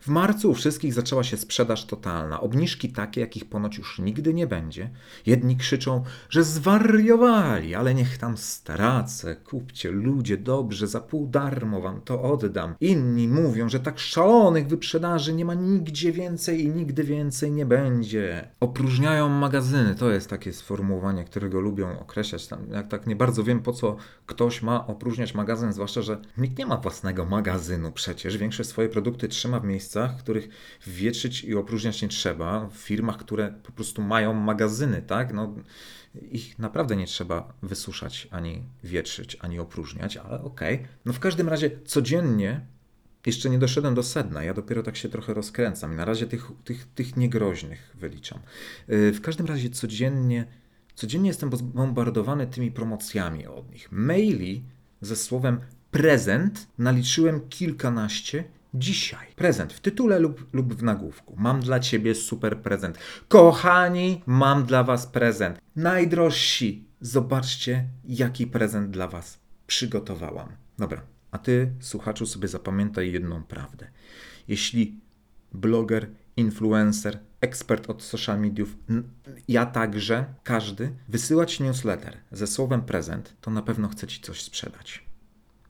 W 0.00 0.08
marcu 0.08 0.50
u 0.50 0.54
wszystkich 0.54 0.94
zaczęła 0.94 1.24
się 1.24 1.36
sprzedaż 1.36 1.84
totalna. 1.84 2.40
Obniżki 2.40 2.92
takie, 2.92 3.20
jakich 3.20 3.44
ponoć 3.48 3.78
już 3.78 3.98
nigdy 3.98 4.34
nie 4.34 4.46
będzie. 4.46 4.90
Jedni 5.26 5.56
krzyczą, 5.56 6.04
że 6.30 6.44
zwariowali, 6.44 7.74
ale 7.74 7.94
niech 7.94 8.18
tam 8.18 8.36
stracę. 8.36 9.36
Kupcie, 9.36 9.90
ludzie, 9.90 10.36
dobrze, 10.36 10.86
za 10.86 11.00
pół 11.00 11.26
darmo 11.26 11.80
wam 11.80 12.00
to 12.00 12.22
oddam. 12.22 12.74
Inni 12.80 13.28
mówią, 13.28 13.68
że 13.68 13.80
tak 13.80 13.98
szalonych 13.98 14.68
wyprzedaży 14.68 15.32
nie 15.32 15.44
ma 15.44 15.54
nigdzie 15.54 16.12
więcej 16.12 16.64
i 16.64 16.68
nigdy 16.68 17.04
więcej 17.04 17.52
nie 17.52 17.66
będzie. 17.66 18.48
Opróżniają 18.60 19.28
magazyny. 19.28 19.94
To 19.94 20.10
jest 20.10 20.30
takie 20.30 20.52
sformułowanie, 20.52 21.24
którego 21.24 21.60
lubią 21.60 21.98
określać. 21.98 22.46
Tam, 22.46 22.70
jak 22.72 22.88
tak 22.88 23.06
nie 23.06 23.16
bardzo 23.16 23.44
wiem, 23.44 23.62
po 23.62 23.72
co 23.72 23.96
ktoś 24.26 24.62
ma 24.62 24.86
opróżniać 24.86 25.34
magazyn, 25.34 25.72
zwłaszcza, 25.72 26.02
że 26.02 26.18
nikt 26.38 26.58
nie 26.58 26.66
ma 26.66 26.76
własnego 26.76 27.24
magazynu 27.24 27.92
przecież. 27.92 28.36
Większość 28.36 28.68
swoje 28.68 28.88
produkty 28.88 29.28
trzyma 29.28 29.60
w 29.60 29.64
miejscu 29.64 29.89
miejscach, 29.90 30.22
których 30.22 30.48
wietrzyć 30.86 31.44
i 31.44 31.54
opróżniać 31.54 32.02
nie 32.02 32.08
trzeba, 32.08 32.68
w 32.68 32.76
firmach, 32.76 33.16
które 33.18 33.54
po 33.62 33.72
prostu 33.72 34.02
mają 34.02 34.34
magazyny, 34.34 35.02
tak? 35.02 35.32
No, 35.32 35.54
ich 36.30 36.58
naprawdę 36.58 36.96
nie 36.96 37.06
trzeba 37.06 37.52
wysuszać, 37.62 38.28
ani 38.30 38.62
wietrzyć, 38.84 39.36
ani 39.40 39.58
opróżniać, 39.58 40.16
ale 40.16 40.42
okej. 40.42 40.74
Okay. 40.74 40.88
No 41.04 41.12
w 41.12 41.18
każdym 41.18 41.48
razie 41.48 41.70
codziennie 41.84 42.66
jeszcze 43.26 43.50
nie 43.50 43.58
doszedłem 43.58 43.94
do 43.94 44.02
sedna, 44.02 44.44
ja 44.44 44.54
dopiero 44.54 44.82
tak 44.82 44.96
się 44.96 45.08
trochę 45.08 45.34
rozkręcam 45.34 45.92
i 45.92 45.96
na 45.96 46.04
razie 46.04 46.26
tych, 46.26 46.50
tych, 46.64 46.86
tych 46.94 47.16
niegroźnych 47.16 47.96
wyliczam. 48.00 48.38
Y, 48.90 49.12
w 49.12 49.20
każdym 49.20 49.46
razie 49.46 49.70
codziennie, 49.70 50.46
codziennie 50.94 51.28
jestem 51.28 51.50
bombardowany 51.50 52.46
tymi 52.46 52.70
promocjami 52.70 53.46
od 53.46 53.72
nich. 53.72 53.92
Maili 53.92 54.62
ze 55.00 55.16
słowem 55.16 55.60
prezent 55.90 56.66
naliczyłem 56.78 57.40
kilkanaście 57.48 58.44
Dzisiaj. 58.74 59.26
Prezent 59.36 59.72
w 59.72 59.80
tytule 59.80 60.18
lub, 60.18 60.54
lub 60.54 60.74
w 60.74 60.82
nagłówku. 60.82 61.34
Mam 61.38 61.60
dla 61.60 61.80
ciebie 61.80 62.14
super 62.14 62.58
prezent. 62.58 62.98
Kochani, 63.28 64.22
mam 64.26 64.64
dla 64.64 64.84
was 64.84 65.06
prezent. 65.06 65.58
Najdrożsi. 65.76 66.90
Zobaczcie, 67.00 67.88
jaki 68.04 68.46
prezent 68.46 68.90
dla 68.90 69.08
was 69.08 69.38
przygotowałam. 69.66 70.48
Dobra, 70.78 71.02
a 71.30 71.38
ty, 71.38 71.72
słuchaczu, 71.80 72.26
sobie 72.26 72.48
zapamiętaj 72.48 73.12
jedną 73.12 73.42
prawdę. 73.42 73.90
Jeśli 74.48 75.00
bloger 75.52 76.10
influencer, 76.36 77.18
ekspert 77.40 77.90
od 77.90 78.02
social 78.02 78.40
mediów, 78.40 78.76
ja 79.48 79.66
także, 79.66 80.24
każdy, 80.44 80.92
wysyłać 81.08 81.60
newsletter 81.60 82.16
ze 82.32 82.46
słowem 82.46 82.82
prezent, 82.82 83.36
to 83.40 83.50
na 83.50 83.62
pewno 83.62 83.88
chce 83.88 84.06
ci 84.06 84.20
coś 84.20 84.42
sprzedać. 84.42 85.09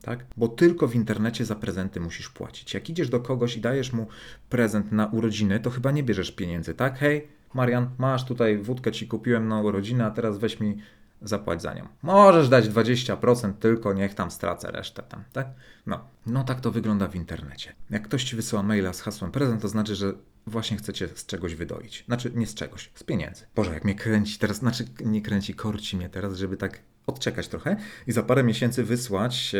Tak? 0.01 0.25
Bo 0.37 0.47
tylko 0.47 0.87
w 0.87 0.95
internecie 0.95 1.45
za 1.45 1.55
prezenty 1.55 1.99
musisz 1.99 2.29
płacić. 2.29 2.73
Jak 2.73 2.89
idziesz 2.89 3.09
do 3.09 3.19
kogoś 3.19 3.57
i 3.57 3.61
dajesz 3.61 3.93
mu 3.93 4.07
prezent 4.49 4.91
na 4.91 5.07
urodziny, 5.07 5.59
to 5.59 5.69
chyba 5.69 5.91
nie 5.91 6.03
bierzesz 6.03 6.31
pieniędzy, 6.31 6.73
tak? 6.73 6.99
Hej, 6.99 7.27
Marian, 7.53 7.89
masz 7.97 8.25
tutaj 8.25 8.57
wódkę 8.57 8.91
ci 8.91 9.07
kupiłem 9.07 9.47
na 9.47 9.61
urodziny, 9.61 10.05
a 10.05 10.11
teraz 10.11 10.37
weź 10.37 10.59
mi 10.59 10.77
zapłać 11.21 11.61
za 11.61 11.73
nią. 11.73 11.87
Możesz 12.03 12.49
dać 12.49 12.65
20%, 12.69 13.53
tylko 13.53 13.93
niech 13.93 14.13
tam 14.13 14.31
stracę 14.31 14.71
resztę 14.71 15.03
tam, 15.03 15.23
tak? 15.33 15.47
No, 15.85 15.99
no 16.25 16.43
tak 16.43 16.61
to 16.61 16.71
wygląda 16.71 17.07
w 17.07 17.15
internecie. 17.15 17.73
Jak 17.89 18.03
ktoś 18.03 18.23
ci 18.23 18.35
wysyła 18.35 18.63
maila 18.63 18.93
z 18.93 19.01
hasłem 19.01 19.31
prezent, 19.31 19.61
to 19.61 19.67
znaczy, 19.67 19.95
że 19.95 20.13
właśnie 20.47 20.77
chcecie 20.77 21.07
z 21.07 21.25
czegoś 21.25 21.55
wydoić. 21.55 22.03
Znaczy, 22.05 22.31
nie 22.35 22.47
z 22.47 22.53
czegoś, 22.53 22.91
z 22.95 23.03
pieniędzy. 23.03 23.45
Boże, 23.55 23.73
jak 23.73 23.83
mnie 23.83 23.95
kręci 23.95 24.39
teraz, 24.39 24.57
znaczy 24.57 24.85
nie 25.05 25.21
kręci, 25.21 25.53
korci 25.53 25.97
mnie 25.97 26.09
teraz, 26.09 26.37
żeby 26.37 26.57
tak 26.57 26.79
odczekać 27.07 27.47
trochę 27.47 27.75
i 28.07 28.11
za 28.11 28.23
parę 28.23 28.43
miesięcy 28.43 28.83
wysłać 28.83 29.55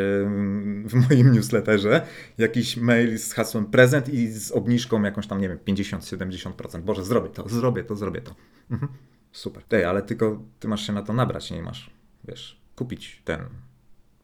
w 0.86 0.94
moim 1.10 1.32
newsletterze 1.32 2.06
jakiś 2.38 2.78
mail 2.78 3.20
z 3.20 3.34
hasłem 3.34 3.66
prezent 3.66 4.10
i 4.10 4.28
z 4.28 4.52
obniżką 4.52 5.04
jakąś 5.04 5.28
tam, 5.28 5.42
nie 5.42 5.50
wiem, 5.50 5.58
50-70%. 5.58 6.82
Boże, 6.82 7.06
zrobię 7.06 7.30
to, 7.30 7.50
zrobię 7.50 7.84
to, 7.84 7.96
zrobię 7.96 8.22
to. 8.22 8.36
Mhm. 8.72 8.92
Super. 9.32 9.64
Ej, 9.72 9.84
ale 9.84 10.02
tylko 10.02 10.44
ty 10.60 10.68
masz 10.68 10.88
się 10.88 10.94
na 10.94 11.02
to 11.02 11.14
nabrać, 11.14 11.52
nie 11.52 11.64
masz, 11.64 11.92
wiesz, 12.28 12.62
kupić 12.76 13.22
ten 13.26 13.40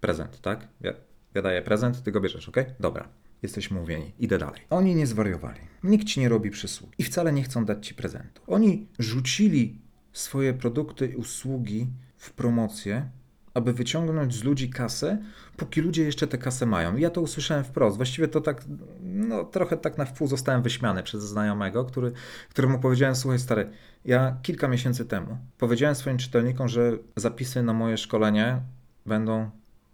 prezent, 0.02 0.42
tak? 0.42 0.68
Ja, 0.82 0.94
ja 1.34 1.42
daję 1.42 1.62
prezent, 1.62 2.04
ty 2.04 2.12
go 2.12 2.22
bierzesz, 2.22 2.50
ok? 2.50 2.58
Dobra. 2.80 3.10
Jesteśmy 3.42 3.80
mówieni. 3.80 4.14
Idę 4.20 4.38
dalej. 4.38 4.62
Oni 4.70 4.96
nie 4.96 5.08
zwariowali. 5.08 5.60
Nikt 5.84 6.08
ci 6.08 6.20
nie 6.20 6.30
robi 6.30 6.50
przysług 6.50 6.92
i 6.98 7.04
wcale 7.04 7.34
nie 7.34 7.44
chcą 7.44 7.66
dać 7.66 7.88
ci 7.88 7.94
prezentu. 7.94 8.42
Oni 8.48 8.88
rzucili 9.00 9.82
swoje 10.14 10.54
produkty 10.54 11.08
i 11.08 11.16
usługi 11.16 11.88
w 12.28 12.32
promocję, 12.34 13.10
aby 13.54 13.74
wyciągnąć 13.74 14.36
z 14.36 14.44
ludzi 14.44 14.70
kasę, 14.70 15.18
póki 15.58 15.82
ludzie 15.82 16.04
jeszcze 16.04 16.28
tę 16.28 16.38
kasę 16.38 16.66
mają. 16.66 16.98
ja 16.98 17.10
to 17.10 17.22
usłyszałem 17.22 17.64
wprost. 17.64 17.98
Właściwie 17.98 18.28
to 18.28 18.42
tak, 18.42 18.66
no 19.04 19.44
trochę 19.44 19.78
tak 19.78 19.98
na 19.98 20.06
wpół 20.06 20.28
zostałem 20.28 20.62
wyśmiany 20.62 21.04
przez 21.04 21.24
znajomego, 21.24 21.86
który, 21.86 22.12
któremu 22.50 22.80
powiedziałem, 22.80 23.16
słuchaj 23.16 23.40
stary, 23.40 23.70
ja 24.06 24.38
kilka 24.42 24.68
miesięcy 24.68 25.06
temu 25.06 25.38
powiedziałem 25.58 25.96
swoim 25.96 26.18
czytelnikom, 26.18 26.68
że 26.68 26.98
zapisy 27.16 27.64
na 27.64 27.74
moje 27.74 27.98
szkolenie 27.98 28.62
będą 29.06 29.50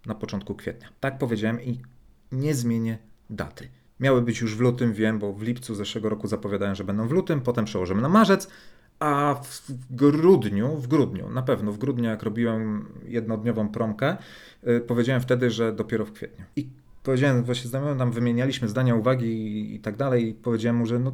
na 0.06 0.14
początku 0.14 0.54
kwietnia. 0.54 0.88
Tak 1.00 1.18
powiedziałem 1.18 1.62
i 1.62 1.80
nie 2.32 2.54
zmienię 2.54 2.98
daty. 3.30 3.68
Miały 4.00 4.22
być 4.22 4.40
już 4.40 4.56
w 4.56 4.60
lutym, 4.60 4.92
wiem, 4.92 5.18
bo 5.18 5.32
w 5.32 5.42
lipcu 5.42 5.74
zeszłego 5.74 6.08
roku 6.08 6.28
zapowiadałem, 6.28 6.74
że 6.74 6.84
będą 6.84 7.08
w 7.08 7.12
lutym, 7.12 7.40
potem 7.40 7.64
przełożymy 7.64 8.02
na 8.02 8.08
marzec, 8.08 8.48
a 8.98 9.34
w 9.42 9.72
grudniu, 9.90 10.76
w 10.76 10.86
grudniu, 10.86 11.30
na 11.30 11.42
pewno 11.42 11.72
w 11.72 11.78
grudniu, 11.78 12.04
jak 12.04 12.22
robiłem 12.22 12.88
jednodniową 13.06 13.68
promkę, 13.68 14.16
yy, 14.62 14.80
powiedziałem 14.80 15.22
wtedy, 15.22 15.50
że 15.50 15.72
dopiero 15.72 16.04
w 16.04 16.12
kwietniu. 16.12 16.44
I 16.56 16.68
powiedziałem 17.02 17.44
właśnie 17.44 17.70
znajomym, 17.70 17.98
tam 17.98 18.12
wymienialiśmy 18.12 18.68
zdania, 18.68 18.94
uwagi 18.94 19.74
i, 19.74 19.80
tak 19.80 19.96
dalej 19.96 20.28
i 20.28 20.34
powiedziałem 20.34 20.76
mu, 20.76 20.86
że 20.86 20.98
no, 20.98 21.12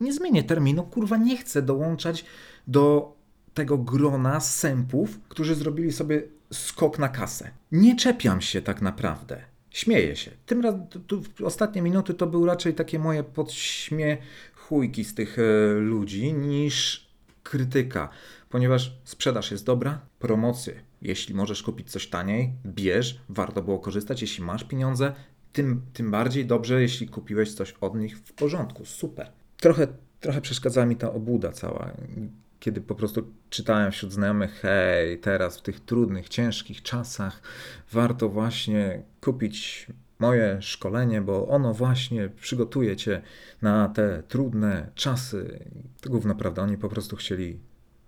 nie 0.00 0.12
zmienię 0.12 0.42
terminu, 0.42 0.82
kurwa 0.82 1.16
nie 1.16 1.36
chcę 1.36 1.62
dołączać 1.62 2.24
do 2.66 3.14
tego 3.54 3.78
grona 3.78 4.40
sępów, 4.40 5.20
którzy 5.28 5.54
zrobili 5.54 5.92
sobie 5.92 6.22
skok 6.52 6.98
na 6.98 7.08
kasę. 7.08 7.50
Nie 7.72 7.96
czepiam 7.96 8.40
się 8.40 8.62
tak 8.62 8.82
naprawdę. 8.82 9.44
Śmieję 9.70 10.16
się. 10.16 10.30
Tym 10.46 10.60
razem, 10.60 10.86
ostatnie 11.44 11.82
minuty 11.82 12.14
to 12.14 12.26
były 12.26 12.46
raczej 12.46 12.74
takie 12.74 12.98
moje 12.98 13.24
podśmiechujki 13.24 15.04
z 15.04 15.14
tych 15.14 15.38
e, 15.38 15.72
ludzi 15.72 16.34
niż 16.34 17.09
krytyka, 17.50 18.08
ponieważ 18.48 18.98
sprzedaż 19.04 19.50
jest 19.50 19.64
dobra, 19.64 20.00
promocje, 20.18 20.82
jeśli 21.02 21.34
możesz 21.34 21.62
kupić 21.62 21.90
coś 21.90 22.06
taniej, 22.08 22.52
bierz, 22.66 23.20
warto 23.28 23.62
było 23.62 23.78
korzystać, 23.78 24.22
jeśli 24.22 24.44
masz 24.44 24.64
pieniądze, 24.64 25.12
tym, 25.52 25.82
tym 25.92 26.10
bardziej 26.10 26.46
dobrze, 26.46 26.82
jeśli 26.82 27.08
kupiłeś 27.08 27.54
coś 27.54 27.74
od 27.80 27.94
nich 27.94 28.18
w 28.18 28.32
porządku, 28.32 28.84
super. 28.84 29.32
Trochę, 29.56 29.86
trochę 30.20 30.40
przeszkadzała 30.40 30.86
mi 30.86 30.96
ta 30.96 31.12
obuda 31.12 31.52
cała, 31.52 31.92
kiedy 32.60 32.80
po 32.80 32.94
prostu 32.94 33.32
czytałem 33.50 33.92
wśród 33.92 34.12
znajomych, 34.12 34.60
hej, 34.60 35.18
teraz 35.18 35.58
w 35.58 35.62
tych 35.62 35.80
trudnych, 35.80 36.28
ciężkich 36.28 36.82
czasach 36.82 37.42
warto 37.92 38.28
właśnie 38.28 39.02
kupić 39.20 39.86
moje 40.20 40.62
szkolenie, 40.62 41.20
bo 41.20 41.48
ono 41.48 41.74
właśnie 41.74 42.28
przygotuje 42.28 42.96
cię 42.96 43.22
na 43.62 43.88
te 43.88 44.22
trudne 44.28 44.90
czasy. 44.94 45.64
To 46.00 46.10
gówno 46.10 46.34
prawda, 46.34 46.62
oni 46.62 46.78
po 46.78 46.88
prostu 46.88 47.16
chcieli 47.16 47.60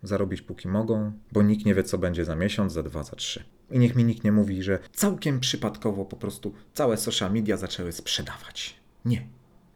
zarobić 0.03 0.43
póki 0.43 0.69
mogą, 0.69 1.13
bo 1.33 1.43
nikt 1.43 1.67
nie 1.67 1.75
wie, 1.75 1.83
co 1.83 1.99
będzie 1.99 2.25
za 2.25 2.37
miesiąc, 2.37 2.73
za 2.73 2.83
dwa, 2.83 3.03
za 3.03 3.17
trzy. 3.17 3.45
I 3.71 3.79
niech 3.79 3.97
mi 3.97 4.05
nikt 4.05 4.25
nie 4.25 4.33
mówi, 4.33 4.63
że 4.63 4.79
całkiem 4.93 5.41
przypadkowo 5.41 6.05
po 6.05 6.17
prostu 6.17 6.55
całe 6.75 6.97
social 6.97 7.33
media 7.33 7.57
zaczęły 7.57 7.93
sprzedawać. 7.93 8.77
Nie, 9.05 9.27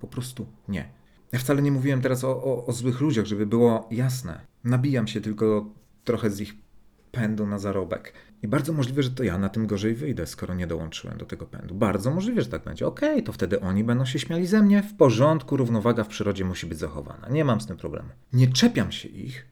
po 0.00 0.06
prostu 0.06 0.46
nie. 0.68 0.88
Ja 1.32 1.38
wcale 1.38 1.62
nie 1.62 1.72
mówiłem 1.72 2.02
teraz 2.02 2.24
o, 2.24 2.44
o, 2.44 2.66
o 2.66 2.72
złych 2.72 3.00
ludziach, 3.00 3.26
żeby 3.26 3.46
było 3.46 3.88
jasne. 3.90 4.40
Nabijam 4.64 5.06
się 5.06 5.20
tylko 5.20 5.70
trochę 6.04 6.30
z 6.30 6.40
ich 6.40 6.54
pędu 7.16 7.46
na 7.46 7.58
zarobek. 7.58 8.12
I 8.42 8.48
bardzo 8.48 8.72
możliwe, 8.72 9.02
że 9.02 9.10
to 9.10 9.22
ja 9.22 9.38
na 9.38 9.48
tym 9.48 9.66
gorzej 9.66 9.94
wyjdę, 9.94 10.26
skoro 10.26 10.54
nie 10.54 10.66
dołączyłem 10.66 11.18
do 11.18 11.26
tego 11.26 11.46
pędu. 11.46 11.74
Bardzo 11.74 12.10
możliwe, 12.10 12.42
że 12.42 12.48
tak 12.48 12.64
będzie. 12.64 12.86
Okej, 12.86 13.10
okay, 13.10 13.22
to 13.22 13.32
wtedy 13.32 13.60
oni 13.60 13.84
będą 13.84 14.04
się 14.04 14.18
śmiali 14.18 14.46
ze 14.46 14.62
mnie. 14.62 14.82
W 14.82 14.94
porządku, 14.94 15.56
równowaga 15.56 16.04
w 16.04 16.08
przyrodzie 16.08 16.44
musi 16.44 16.66
być 16.66 16.78
zachowana. 16.78 17.28
Nie 17.28 17.44
mam 17.44 17.60
z 17.60 17.66
tym 17.66 17.76
problemu. 17.76 18.08
Nie 18.32 18.48
czepiam 18.48 18.92
się 18.92 19.08
ich. 19.08 19.46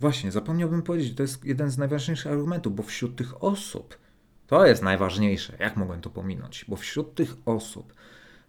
Właśnie, 0.00 0.32
zapomniałbym 0.32 0.82
powiedzieć, 0.82 1.14
to 1.14 1.22
jest 1.22 1.44
jeden 1.44 1.70
z 1.70 1.78
najważniejszych 1.78 2.32
argumentów, 2.32 2.74
bo 2.74 2.82
wśród 2.82 3.16
tych 3.16 3.44
osób, 3.44 3.98
to 4.46 4.66
jest 4.66 4.82
najważniejsze, 4.82 5.56
jak 5.60 5.76
mogłem 5.76 6.00
to 6.00 6.10
pominąć, 6.10 6.64
bo 6.68 6.76
wśród 6.76 7.14
tych 7.14 7.36
osób 7.46 7.94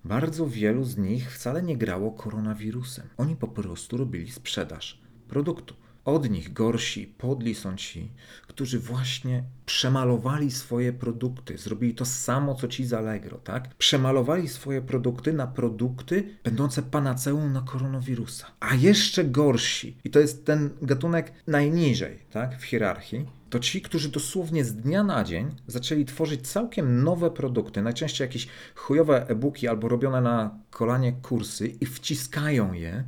bardzo 0.05 0.47
wielu 0.47 0.83
z 0.83 0.97
nich 0.97 1.31
wcale 1.31 1.63
nie 1.63 1.77
grało 1.77 2.11
koronawirusem. 2.11 3.07
Oni 3.17 3.35
po 3.35 3.47
prostu 3.47 3.97
robili 3.97 4.31
sprzedaż 4.31 5.01
produktu. 5.27 5.75
Od 6.05 6.29
nich 6.29 6.53
gorsi, 6.53 7.07
podli 7.17 7.55
są 7.55 7.75
ci, 7.75 8.11
którzy 8.47 8.79
właśnie 8.79 9.43
przemalowali 9.65 10.51
swoje 10.51 10.93
produkty. 10.93 11.57
Zrobili 11.57 11.95
to 11.95 12.05
samo, 12.05 12.55
co 12.55 12.67
ci 12.67 12.85
z 12.85 12.93
Allegro, 12.93 13.37
tak? 13.37 13.75
Przemalowali 13.75 14.47
swoje 14.47 14.81
produkty 14.81 15.33
na 15.33 15.47
produkty 15.47 16.37
będące 16.43 16.83
panaceum 16.83 17.53
na 17.53 17.61
koronawirusa. 17.61 18.47
A 18.59 18.75
jeszcze 18.75 19.23
gorsi, 19.23 19.97
i 20.03 20.09
to 20.09 20.19
jest 20.19 20.45
ten 20.45 20.69
gatunek 20.81 21.33
najniżej, 21.47 22.19
tak? 22.31 22.59
W 22.59 22.63
hierarchii, 22.63 23.25
to 23.49 23.59
ci, 23.59 23.81
którzy 23.81 24.09
dosłownie 24.09 24.65
z 24.65 24.75
dnia 24.75 25.03
na 25.03 25.23
dzień 25.23 25.55
zaczęli 25.67 26.05
tworzyć 26.05 26.47
całkiem 26.47 27.03
nowe 27.03 27.31
produkty, 27.31 27.81
najczęściej 27.81 28.25
jakieś 28.25 28.47
chujowe 28.75 29.29
e-booki 29.29 29.67
albo 29.67 29.87
robione 29.87 30.21
na 30.21 30.59
kolanie 30.69 31.11
kursy 31.11 31.67
i 31.67 31.85
wciskają 31.85 32.73
je 32.73 33.03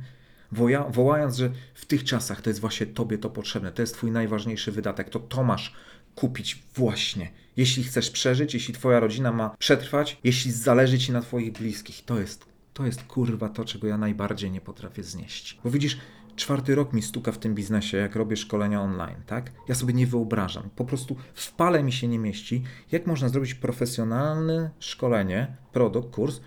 woja, 0.54 0.84
wołając, 0.84 1.36
że 1.36 1.50
w 1.74 1.86
tych 1.86 2.04
czasach 2.04 2.42
to 2.42 2.50
jest 2.50 2.60
właśnie 2.60 2.86
Tobie 2.86 3.18
to 3.18 3.30
potrzebne, 3.30 3.72
to 3.72 3.82
jest 3.82 3.94
Twój 3.94 4.10
najważniejszy 4.10 4.72
wydatek, 4.72 5.10
to 5.10 5.20
to 5.20 5.44
masz 5.44 5.74
kupić 6.14 6.62
właśnie. 6.74 7.30
Jeśli 7.56 7.84
chcesz 7.84 8.10
przeżyć, 8.10 8.54
jeśli 8.54 8.74
Twoja 8.74 9.00
rodzina 9.00 9.32
ma 9.32 9.56
przetrwać, 9.58 10.18
jeśli 10.24 10.52
zależy 10.52 10.98
Ci 10.98 11.12
na 11.12 11.20
Twoich 11.20 11.52
bliskich, 11.52 12.04
to 12.04 12.20
jest, 12.20 12.44
to 12.74 12.86
jest 12.86 13.02
kurwa 13.02 13.48
to, 13.48 13.64
czego 13.64 13.86
ja 13.86 13.98
najbardziej 13.98 14.50
nie 14.50 14.60
potrafię 14.60 15.02
znieść. 15.02 15.58
Bo 15.64 15.70
widzisz, 15.70 15.98
czwarty 16.36 16.74
rok 16.74 16.92
mi 16.92 17.02
stuka 17.02 17.32
w 17.32 17.38
tym 17.38 17.54
biznesie, 17.54 17.96
jak 17.96 18.16
robię 18.16 18.36
szkolenia 18.36 18.80
online, 18.80 19.22
tak? 19.26 19.52
Ja 19.68 19.74
sobie 19.74 19.94
nie 19.94 20.06
wyobrażam. 20.06 20.70
Po 20.76 20.84
prostu 20.84 21.16
w 21.34 21.52
pale 21.52 21.82
mi 21.82 21.92
się 21.92 22.08
nie 22.08 22.18
mieści, 22.18 22.62
jak 22.92 23.06
można 23.06 23.28
zrobić 23.28 23.54
profesjonalne 23.54 24.70
szkolenie, 24.78 25.56
produkt, 25.72 26.14
kurs 26.14 26.40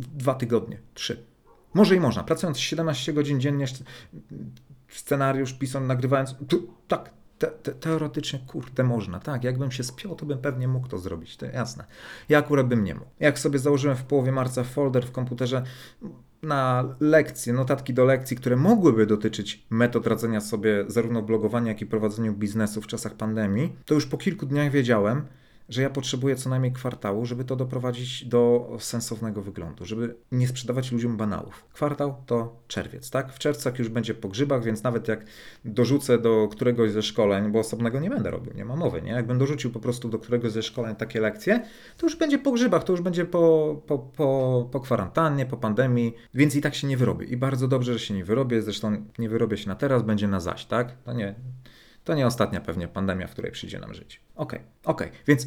w 0.00 0.16
dwa 0.16 0.34
tygodnie, 0.34 0.78
trzy. 0.94 1.31
Może 1.74 1.96
i 1.96 2.00
można. 2.00 2.24
Pracując 2.24 2.58
17 2.58 3.12
godzin 3.12 3.40
dziennie, 3.40 3.66
scenariusz 4.88 5.52
pisząc, 5.52 5.88
nagrywając, 5.88 6.34
tak, 6.88 7.10
te, 7.38 7.46
te, 7.46 7.72
teoretycznie, 7.72 8.38
kurde, 8.46 8.84
można, 8.84 9.20
tak. 9.20 9.44
Jakbym 9.44 9.70
się 9.70 9.84
spiął, 9.84 10.16
to 10.16 10.26
bym 10.26 10.38
pewnie 10.38 10.68
mógł 10.68 10.88
to 10.88 10.98
zrobić, 10.98 11.36
to 11.36 11.46
jasne. 11.46 11.84
Ja 12.28 12.38
akurat 12.38 12.66
bym 12.66 12.84
nie 12.84 12.94
mógł. 12.94 13.06
Jak 13.20 13.38
sobie 13.38 13.58
założyłem 13.58 13.96
w 13.96 14.04
połowie 14.04 14.32
marca 14.32 14.64
folder 14.64 15.06
w 15.06 15.12
komputerze 15.12 15.62
na 16.42 16.84
lekcje, 17.00 17.52
notatki 17.52 17.94
do 17.94 18.04
lekcji, 18.04 18.36
które 18.36 18.56
mogłyby 18.56 19.06
dotyczyć 19.06 19.66
metod 19.70 20.06
radzenia 20.06 20.40
sobie 20.40 20.84
zarówno 20.86 21.22
blogowania, 21.22 21.68
jak 21.68 21.80
i 21.80 21.86
prowadzeniu 21.86 22.32
biznesu 22.32 22.82
w 22.82 22.86
czasach 22.86 23.14
pandemii, 23.14 23.76
to 23.84 23.94
już 23.94 24.06
po 24.06 24.18
kilku 24.18 24.46
dniach 24.46 24.70
wiedziałem, 24.70 25.26
że 25.68 25.82
ja 25.82 25.90
potrzebuję 25.90 26.36
co 26.36 26.50
najmniej 26.50 26.72
kwartału, 26.72 27.26
żeby 27.26 27.44
to 27.44 27.56
doprowadzić 27.56 28.24
do 28.24 28.72
sensownego 28.78 29.42
wyglądu, 29.42 29.84
żeby 29.84 30.14
nie 30.32 30.48
sprzedawać 30.48 30.92
ludziom 30.92 31.16
banałów. 31.16 31.64
Kwartał 31.72 32.14
to 32.26 32.56
czerwiec, 32.68 33.10
tak? 33.10 33.32
W 33.32 33.38
czerwcu 33.38 33.70
już 33.78 33.88
będzie 33.88 34.14
po 34.14 34.28
grzybach, 34.28 34.64
więc 34.64 34.82
nawet 34.82 35.08
jak 35.08 35.24
dorzucę 35.64 36.18
do 36.18 36.48
któregoś 36.48 36.90
ze 36.90 37.02
szkoleń, 37.02 37.52
bo 37.52 37.58
osobnego 37.58 38.00
nie 38.00 38.10
będę 38.10 38.30
robił, 38.30 38.52
nie 38.54 38.64
ma 38.64 38.76
mowy, 38.76 39.02
nie? 39.02 39.12
Jakbym 39.12 39.38
dorzucił 39.38 39.70
po 39.70 39.80
prostu 39.80 40.08
do 40.08 40.18
któregoś 40.18 40.52
ze 40.52 40.62
szkoleń 40.62 40.96
takie 40.96 41.20
lekcje, 41.20 41.64
to 41.96 42.06
już 42.06 42.16
będzie 42.16 42.38
po 42.38 42.52
grzybach, 42.52 42.84
to 42.84 42.92
już 42.92 43.00
będzie 43.00 43.24
po, 43.24 43.76
po, 43.86 43.98
po, 43.98 44.68
po 44.72 44.80
kwarantannie, 44.80 45.46
po 45.46 45.56
pandemii, 45.56 46.14
więc 46.34 46.56
i 46.56 46.60
tak 46.60 46.74
się 46.74 46.86
nie 46.86 46.96
wyrobię. 46.96 47.26
I 47.26 47.36
bardzo 47.36 47.68
dobrze, 47.68 47.92
że 47.92 47.98
się 47.98 48.14
nie 48.14 48.24
wyrobię, 48.24 48.62
zresztą 48.62 49.04
nie 49.18 49.28
wyrobię 49.28 49.56
się 49.56 49.68
na 49.68 49.74
teraz, 49.74 50.02
będzie 50.02 50.28
na 50.28 50.40
zaś, 50.40 50.64
tak? 50.64 51.02
To 51.04 51.12
nie, 51.12 51.34
to 52.04 52.14
nie 52.14 52.26
ostatnia 52.26 52.60
pewnie 52.60 52.88
pandemia, 52.88 53.26
w 53.26 53.30
której 53.30 53.52
przyjdzie 53.52 53.78
nam 53.78 53.94
żyć. 53.94 54.20
Okej, 54.34 54.60
okay, 54.60 54.94
okej, 54.94 55.08
okay. 55.08 55.20
więc 55.26 55.46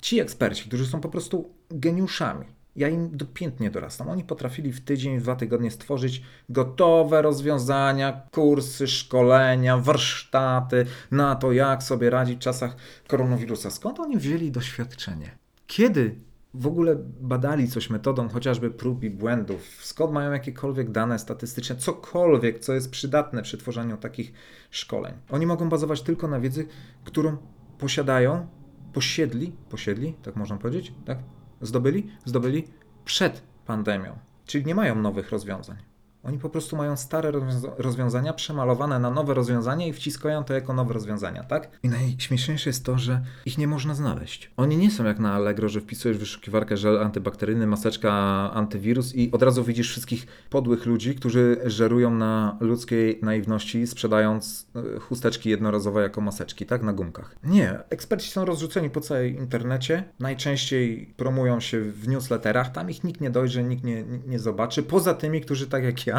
ci 0.00 0.20
eksperci, 0.20 0.68
którzy 0.68 0.86
są 0.86 1.00
po 1.00 1.08
prostu 1.08 1.54
geniuszami, 1.70 2.46
ja 2.76 2.88
im 2.88 3.16
dopiętnie 3.16 3.70
dorastam. 3.70 4.08
Oni 4.08 4.24
potrafili 4.24 4.72
w 4.72 4.80
tydzień, 4.80 5.18
w 5.18 5.22
dwa 5.22 5.36
tygodnie 5.36 5.70
stworzyć 5.70 6.22
gotowe 6.48 7.22
rozwiązania, 7.22 8.22
kursy, 8.30 8.88
szkolenia, 8.88 9.78
warsztaty 9.78 10.86
na 11.10 11.36
to, 11.36 11.52
jak 11.52 11.82
sobie 11.82 12.10
radzić 12.10 12.36
w 12.36 12.42
czasach 12.42 12.76
koronawirusa. 13.08 13.70
Skąd 13.70 14.00
oni 14.00 14.16
wzięli 14.16 14.50
doświadczenie? 14.50 15.30
Kiedy 15.66 16.16
w 16.54 16.66
ogóle 16.66 16.96
badali 17.20 17.68
coś 17.68 17.90
metodą 17.90 18.28
chociażby 18.28 18.70
prób 18.70 19.04
i 19.04 19.10
błędów, 19.10 19.78
skąd 19.82 20.12
mają 20.12 20.32
jakiekolwiek 20.32 20.90
dane 20.90 21.18
statystyczne, 21.18 21.76
cokolwiek, 21.76 22.58
co 22.58 22.72
jest 22.72 22.90
przydatne 22.90 23.42
przy 23.42 23.58
tworzeniu 23.58 23.96
takich 23.96 24.32
szkoleń. 24.70 25.14
Oni 25.30 25.46
mogą 25.46 25.68
bazować 25.68 26.02
tylko 26.02 26.28
na 26.28 26.40
wiedzy, 26.40 26.66
którą 27.04 27.36
posiadają, 27.78 28.46
posiedli, 28.92 29.52
posiedli, 29.70 30.14
tak 30.22 30.36
można 30.36 30.56
powiedzieć, 30.56 30.94
tak? 31.04 31.18
Zdobyli, 31.60 32.10
zdobyli 32.24 32.68
przed 33.04 33.42
pandemią. 33.66 34.18
Czyli 34.46 34.64
nie 34.64 34.74
mają 34.74 34.94
nowych 34.94 35.30
rozwiązań. 35.30 35.91
Oni 36.24 36.38
po 36.38 36.50
prostu 36.50 36.76
mają 36.76 36.96
stare 36.96 37.32
rozwiązania 37.78 38.32
przemalowane 38.32 38.98
na 38.98 39.10
nowe 39.10 39.34
rozwiązania 39.34 39.86
i 39.86 39.92
wciskają 39.92 40.44
to 40.44 40.54
jako 40.54 40.72
nowe 40.72 40.94
rozwiązania, 40.94 41.44
tak? 41.44 41.70
I 41.82 41.88
najśmieszniejsze 41.88 42.70
jest 42.70 42.84
to, 42.84 42.98
że 42.98 43.20
ich 43.46 43.58
nie 43.58 43.66
można 43.66 43.94
znaleźć. 43.94 44.50
Oni 44.56 44.76
nie 44.76 44.90
są 44.90 45.04
jak 45.04 45.18
na 45.18 45.32
Allegro, 45.32 45.68
że 45.68 45.80
wpisujesz 45.80 46.16
w 46.16 46.20
wyszukiwarkę 46.20 46.76
żel 46.76 47.02
antybakteryjny, 47.02 47.66
maseczka, 47.66 48.12
antywirus 48.54 49.14
i 49.14 49.32
od 49.32 49.42
razu 49.42 49.64
widzisz 49.64 49.90
wszystkich 49.90 50.26
podłych 50.50 50.86
ludzi, 50.86 51.14
którzy 51.14 51.60
żerują 51.64 52.10
na 52.10 52.56
ludzkiej 52.60 53.18
naiwności, 53.22 53.86
sprzedając 53.86 54.66
e, 54.96 55.00
chusteczki 55.00 55.50
jednorazowe 55.50 56.02
jako 56.02 56.20
maseczki, 56.20 56.66
tak? 56.66 56.82
Na 56.82 56.92
gumkach. 56.92 57.36
Nie. 57.44 57.78
Eksperci 57.90 58.30
są 58.30 58.44
rozrzuceni 58.44 58.90
po 58.90 59.00
całej 59.00 59.36
internecie. 59.36 60.04
Najczęściej 60.20 61.14
promują 61.16 61.60
się 61.60 61.80
w 61.80 62.08
newsletterach. 62.08 62.72
Tam 62.72 62.90
ich 62.90 63.04
nikt 63.04 63.20
nie 63.20 63.30
dojrzy, 63.30 63.62
nikt 63.62 63.84
nie, 63.84 64.04
nie 64.26 64.38
zobaczy. 64.38 64.82
Poza 64.82 65.14
tymi, 65.14 65.40
którzy 65.40 65.66
tak 65.66 65.84
jak 65.84 66.06
ja 66.06 66.11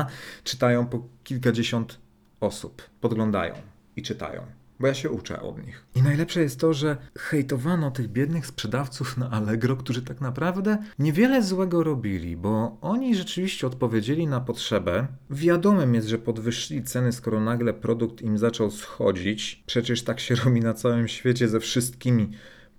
czytają 0.44 0.86
po 0.86 1.08
kilkadziesiąt 1.24 2.00
osób, 2.40 2.82
podglądają 3.02 3.54
i 3.96 4.02
czytają. 4.02 4.42
Bo 4.80 4.88
ja 4.88 4.94
się 4.94 5.10
uczę 5.10 5.42
od 5.42 5.66
nich. 5.66 5.86
I 5.96 6.02
najlepsze 6.02 6.42
jest 6.42 6.60
to, 6.60 6.74
że 6.74 6.98
hejtowano 7.18 7.92
tych 7.92 8.08
biednych 8.08 8.48
sprzedawców 8.48 9.18
na 9.18 9.32
Allegro, 9.32 9.76
którzy 9.76 10.02
tak 10.02 10.22
naprawdę 10.22 10.78
niewiele 11.00 11.44
złego 11.44 11.84
robili, 11.84 12.38
bo 12.38 12.78
oni 12.82 13.16
rzeczywiście 13.16 13.68
odpowiedzieli 13.68 14.28
na 14.28 14.42
potrzebę. 14.42 15.08
Wiadomym 15.30 15.96
jest, 15.96 16.08
że 16.08 16.18
podwyższyli 16.18 16.84
ceny, 16.84 17.12
skoro 17.12 17.40
nagle 17.40 17.74
produkt 17.74 18.22
im 18.22 18.38
zaczął 18.38 18.72
schodzić. 18.72 19.64
Przecież 19.66 20.04
tak 20.04 20.20
się 20.20 20.36
robi 20.46 20.62
na 20.62 20.74
całym 20.74 21.08
świecie 21.08 21.48
ze 21.48 21.60
wszystkimi 21.60 22.30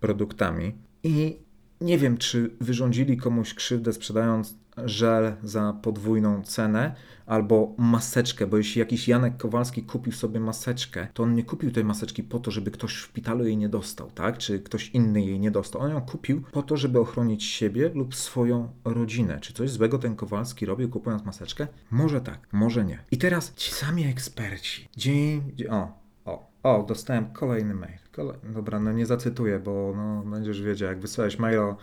produktami. 0.00 0.74
I 1.02 1.38
nie 1.80 1.98
wiem, 1.98 2.18
czy 2.18 2.50
wyrządzili 2.60 3.16
komuś 3.16 3.54
krzywdę 3.54 3.92
sprzedając 3.92 4.54
żel 4.76 5.32
za 5.42 5.72
podwójną 5.82 6.42
cenę 6.42 6.94
albo 7.26 7.74
maseczkę, 7.78 8.46
bo 8.46 8.56
jeśli 8.56 8.78
jakiś 8.78 9.08
Janek 9.08 9.36
Kowalski 9.36 9.82
kupił 9.82 10.12
sobie 10.12 10.40
maseczkę, 10.40 11.08
to 11.14 11.22
on 11.22 11.34
nie 11.34 11.44
kupił 11.44 11.70
tej 11.70 11.84
maseczki 11.84 12.22
po 12.22 12.38
to, 12.38 12.50
żeby 12.50 12.70
ktoś 12.70 12.94
w 12.94 12.98
szpitalu 12.98 13.44
jej 13.46 13.56
nie 13.56 13.68
dostał, 13.68 14.10
tak? 14.10 14.38
Czy 14.38 14.60
ktoś 14.60 14.90
inny 14.90 15.22
jej 15.22 15.40
nie 15.40 15.50
dostał. 15.50 15.82
On 15.82 15.90
ją 15.90 16.00
kupił 16.00 16.42
po 16.52 16.62
to, 16.62 16.76
żeby 16.76 17.00
ochronić 17.00 17.44
siebie 17.44 17.90
lub 17.94 18.14
swoją 18.14 18.68
rodzinę. 18.84 19.38
Czy 19.40 19.52
coś 19.52 19.70
złego 19.70 19.98
ten 19.98 20.16
Kowalski 20.16 20.66
robił 20.66 20.88
kupując 20.88 21.24
maseczkę? 21.24 21.66
Może 21.90 22.20
tak, 22.20 22.48
może 22.52 22.84
nie. 22.84 22.98
I 23.10 23.18
teraz 23.18 23.54
ci 23.54 23.74
sami 23.74 24.04
eksperci. 24.04 24.88
Dzień, 24.96 25.52
o, 25.70 25.88
o, 26.24 26.50
o, 26.62 26.82
dostałem 26.88 27.32
kolejny 27.32 27.74
mail. 27.74 27.98
Kolej... 28.12 28.36
Dobra, 28.54 28.80
no 28.80 28.92
nie 28.92 29.06
zacytuję, 29.06 29.58
bo 29.58 29.92
no, 29.96 30.22
będziesz 30.30 30.62
wiedział, 30.62 30.88
jak 30.88 31.00
wysłałeś 31.00 31.38
mail 31.38 31.74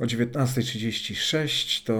o 0.00 0.04
o 0.04 0.06
19.36 0.06 1.86
to, 1.86 1.98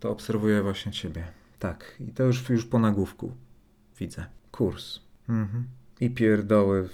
to 0.00 0.10
obserwuję 0.10 0.62
właśnie 0.62 0.92
Ciebie. 0.92 1.24
Tak, 1.58 1.96
i 2.00 2.12
to 2.12 2.22
już, 2.22 2.48
już 2.48 2.64
po 2.64 2.78
nagłówku 2.78 3.32
widzę. 3.98 4.26
Kurs. 4.50 5.00
Mhm. 5.28 5.64
I 6.00 6.10
pierdoły, 6.10 6.88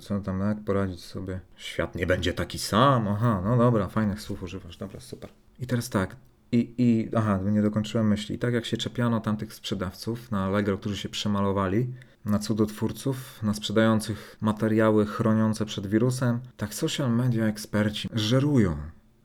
co 0.00 0.20
tam, 0.20 0.40
jak 0.40 0.64
poradzić 0.64 1.04
sobie. 1.04 1.40
Świat 1.56 1.94
nie 1.94 2.06
będzie 2.06 2.32
taki 2.32 2.58
sam. 2.58 3.08
Aha, 3.08 3.42
no 3.44 3.56
dobra, 3.56 3.88
fajnych 3.88 4.20
słów 4.20 4.42
używasz, 4.42 4.76
dobra, 4.76 5.00
super. 5.00 5.30
I 5.60 5.66
teraz 5.66 5.90
tak, 5.90 6.16
i, 6.52 6.74
i 6.78 7.08
aha, 7.16 7.40
nie 7.44 7.62
dokończyłem 7.62 8.08
myśli. 8.08 8.36
I 8.36 8.38
tak 8.38 8.54
jak 8.54 8.64
się 8.64 8.76
czepiano 8.76 9.20
tamtych 9.20 9.54
sprzedawców 9.54 10.30
na 10.30 10.44
Allegro, 10.44 10.78
którzy 10.78 10.96
się 10.96 11.08
przemalowali, 11.08 11.94
na 12.24 12.38
cudotwórców, 12.38 13.42
na 13.42 13.54
sprzedających 13.54 14.36
materiały 14.40 15.06
chroniące 15.06 15.66
przed 15.66 15.86
wirusem, 15.86 16.40
tak 16.56 16.74
social 16.74 17.12
media 17.12 17.46
eksperci 17.46 18.08
żerują 18.12 18.76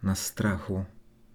na 0.04 0.16
strachu, 0.16 0.86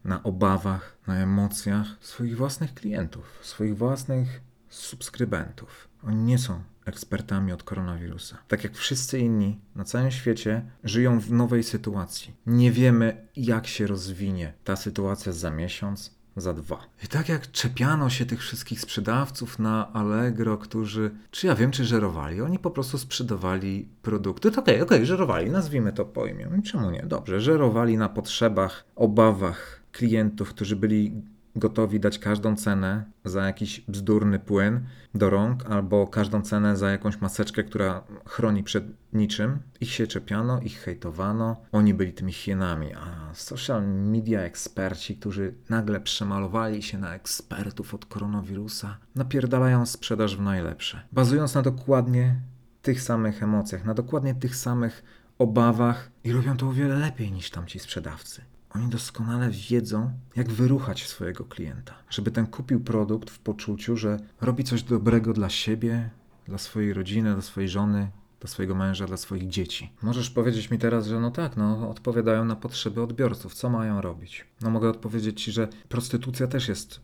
na 0.04 0.22
obawach, 0.22 0.96
na 1.06 1.16
emocjach 1.16 1.86
swoich 2.00 2.36
własnych 2.36 2.74
klientów, 2.74 3.38
swoich 3.42 3.76
własnych 3.76 4.40
subskrybentów. 4.68 5.88
Oni 6.02 6.16
nie 6.16 6.38
są 6.38 6.62
ekspertami 6.84 7.52
od 7.52 7.62
koronawirusa. 7.62 8.38
Tak 8.48 8.64
jak 8.64 8.76
wszyscy 8.76 9.18
inni 9.18 9.60
na 9.74 9.84
całym 9.84 10.10
świecie 10.10 10.62
żyją 10.84 11.20
w 11.20 11.32
nowej 11.32 11.62
sytuacji. 11.62 12.34
Nie 12.46 12.72
wiemy, 12.72 13.28
jak 13.36 13.66
się 13.66 13.86
rozwinie 13.86 14.52
ta 14.64 14.76
sytuacja 14.76 15.32
za 15.32 15.50
miesiąc, 15.50 16.14
za 16.36 16.52
dwa. 16.52 16.78
I 17.04 17.06
tak 17.06 17.28
jak 17.28 17.50
czepiano 17.50 18.10
się 18.10 18.26
tych 18.26 18.40
wszystkich 18.40 18.80
sprzedawców 18.80 19.58
na 19.58 19.92
Allegro, 19.92 20.58
którzy, 20.58 21.10
czy 21.30 21.46
ja 21.46 21.54
wiem, 21.54 21.70
czy 21.70 21.84
żerowali, 21.84 22.40
oni 22.40 22.58
po 22.58 22.70
prostu 22.70 22.98
sprzedawali 22.98 23.88
produkty. 24.02 24.48
Okej, 24.48 24.60
okay, 24.60 24.74
okej, 24.74 24.82
okay, 24.82 25.06
żerowali, 25.06 25.50
nazwijmy 25.50 25.92
to 25.92 26.04
po 26.04 26.26
imię. 26.26 26.48
Czemu 26.64 26.90
nie? 26.90 27.02
Dobrze, 27.02 27.40
żerowali 27.40 27.96
na 27.96 28.08
potrzebach, 28.08 28.84
obawach 28.96 29.82
klientów, 29.92 30.48
którzy 30.48 30.76
byli 30.76 31.12
gotowi 31.56 32.00
dać 32.00 32.18
każdą 32.18 32.56
cenę 32.56 33.04
za 33.24 33.46
jakiś 33.46 33.80
bzdurny 33.80 34.38
płyn 34.38 34.86
do 35.14 35.30
rąk, 35.30 35.66
albo 35.66 36.06
każdą 36.06 36.42
cenę 36.42 36.76
za 36.76 36.90
jakąś 36.90 37.20
maseczkę, 37.20 37.64
która 37.64 38.04
chroni 38.26 38.64
przed 38.64 38.84
niczym. 39.12 39.58
Ich 39.80 39.90
się 39.90 40.06
czepiano, 40.06 40.60
ich 40.60 40.78
hejtowano, 40.78 41.56
oni 41.72 41.94
byli 41.94 42.12
tymi 42.12 42.32
hienami, 42.32 42.94
a 42.94 43.34
social 43.34 43.88
media 43.88 44.40
eksperci, 44.40 45.16
którzy 45.16 45.54
nagle 45.68 46.00
przemalowali 46.00 46.82
się 46.82 46.98
na 46.98 47.14
ekspertów 47.14 47.94
od 47.94 48.06
koronawirusa, 48.06 48.98
napierdalają 49.14 49.86
sprzedaż 49.86 50.36
w 50.36 50.40
najlepsze, 50.40 51.02
bazując 51.12 51.54
na 51.54 51.62
dokładnie 51.62 52.36
tych 52.82 53.02
samych 53.02 53.42
emocjach, 53.42 53.84
na 53.84 53.94
dokładnie 53.94 54.34
tych 54.34 54.56
samych 54.56 55.02
obawach 55.38 56.10
i 56.24 56.32
robią 56.32 56.56
to 56.56 56.68
o 56.68 56.72
wiele 56.72 56.94
lepiej 56.96 57.32
niż 57.32 57.50
tamci 57.50 57.78
sprzedawcy. 57.78 58.51
Oni 58.74 58.88
doskonale 58.88 59.50
wiedzą, 59.50 60.12
jak 60.36 60.50
wyruchać 60.50 61.06
swojego 61.06 61.44
klienta, 61.44 61.94
żeby 62.10 62.30
ten 62.30 62.46
kupił 62.46 62.80
produkt 62.80 63.30
w 63.30 63.38
poczuciu, 63.38 63.96
że 63.96 64.20
robi 64.40 64.64
coś 64.64 64.82
dobrego 64.82 65.32
dla 65.32 65.48
siebie, 65.48 66.10
dla 66.46 66.58
swojej 66.58 66.92
rodziny, 66.92 67.32
dla 67.32 67.42
swojej 67.42 67.68
żony, 67.68 68.10
dla 68.40 68.48
swojego 68.48 68.74
męża, 68.74 69.06
dla 69.06 69.16
swoich 69.16 69.48
dzieci. 69.48 69.92
Możesz 70.02 70.30
powiedzieć 70.30 70.70
mi 70.70 70.78
teraz, 70.78 71.06
że 71.06 71.20
no 71.20 71.30
tak, 71.30 71.56
no 71.56 71.90
odpowiadają 71.90 72.44
na 72.44 72.56
potrzeby 72.56 73.02
odbiorców, 73.02 73.54
co 73.54 73.70
mają 73.70 74.00
robić? 74.00 74.46
No 74.60 74.70
mogę 74.70 74.88
odpowiedzieć 74.88 75.42
ci, 75.42 75.52
że 75.52 75.68
prostytucja 75.88 76.46
też 76.46 76.68
jest 76.68 77.00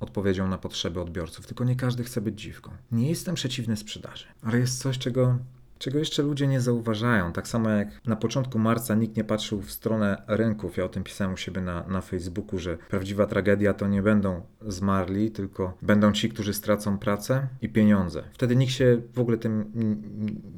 odpowiedzią 0.00 0.48
na 0.48 0.58
potrzeby 0.58 1.00
odbiorców, 1.00 1.46
tylko 1.46 1.64
nie 1.64 1.76
każdy 1.76 2.04
chce 2.04 2.20
być 2.20 2.40
dziwką. 2.40 2.70
Nie 2.92 3.08
jestem 3.08 3.34
przeciwny 3.34 3.76
sprzedaży, 3.76 4.26
ale 4.42 4.58
jest 4.58 4.82
coś, 4.82 4.98
czego 4.98 5.38
czego 5.78 5.98
jeszcze 5.98 6.22
ludzie 6.22 6.46
nie 6.46 6.60
zauważają. 6.60 7.32
Tak 7.32 7.48
samo 7.48 7.70
jak 7.70 8.06
na 8.06 8.16
początku 8.16 8.58
marca 8.58 8.94
nikt 8.94 9.16
nie 9.16 9.24
patrzył 9.24 9.62
w 9.62 9.70
stronę 9.70 10.22
rynków. 10.26 10.76
Ja 10.76 10.84
o 10.84 10.88
tym 10.88 11.04
pisałem 11.04 11.34
u 11.34 11.36
siebie 11.36 11.60
na, 11.60 11.86
na 11.88 12.00
Facebooku, 12.00 12.58
że 12.58 12.76
prawdziwa 12.76 13.26
tragedia 13.26 13.74
to 13.74 13.88
nie 13.88 14.02
będą 14.02 14.42
zmarli, 14.66 15.30
tylko 15.30 15.76
będą 15.82 16.12
ci, 16.12 16.28
którzy 16.28 16.54
stracą 16.54 16.98
pracę 16.98 17.48
i 17.62 17.68
pieniądze. 17.68 18.22
Wtedy 18.32 18.56
nikt 18.56 18.72
się 18.72 19.02
w 19.14 19.20
ogóle 19.20 19.38
tym 19.38 19.72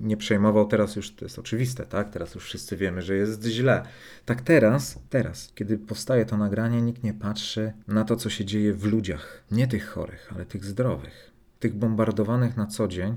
nie 0.01 0.17
przejmował. 0.17 0.67
Teraz 0.67 0.97
już 0.97 1.15
to 1.15 1.25
jest 1.25 1.39
oczywiste, 1.39 1.87
tak? 1.87 2.11
Teraz 2.11 2.35
już 2.35 2.45
wszyscy 2.45 2.77
wiemy, 2.77 3.03
że 3.03 3.17
jest 3.17 3.45
źle. 3.45 3.83
Tak 4.25 4.43
teraz, 4.43 4.99
teraz, 5.11 5.53
kiedy 5.55 5.79
powstaje 5.79 6.27
to 6.27 6.37
nagranie, 6.37 6.83
nikt 6.83 7.03
nie 7.03 7.15
patrzy 7.15 7.73
na 7.89 8.05
to, 8.05 8.17
co 8.17 8.31
się 8.31 8.45
dzieje 8.45 8.75
w 8.75 8.85
ludziach. 8.85 9.45
Nie 9.51 9.67
tych 9.67 9.89
chorych, 9.89 10.33
ale 10.35 10.45
tych 10.47 10.65
zdrowych. 10.65 11.33
Tych 11.61 11.75
bombardowanych 11.75 12.57
na 12.57 12.67
co 12.67 12.89
dzień 12.89 13.17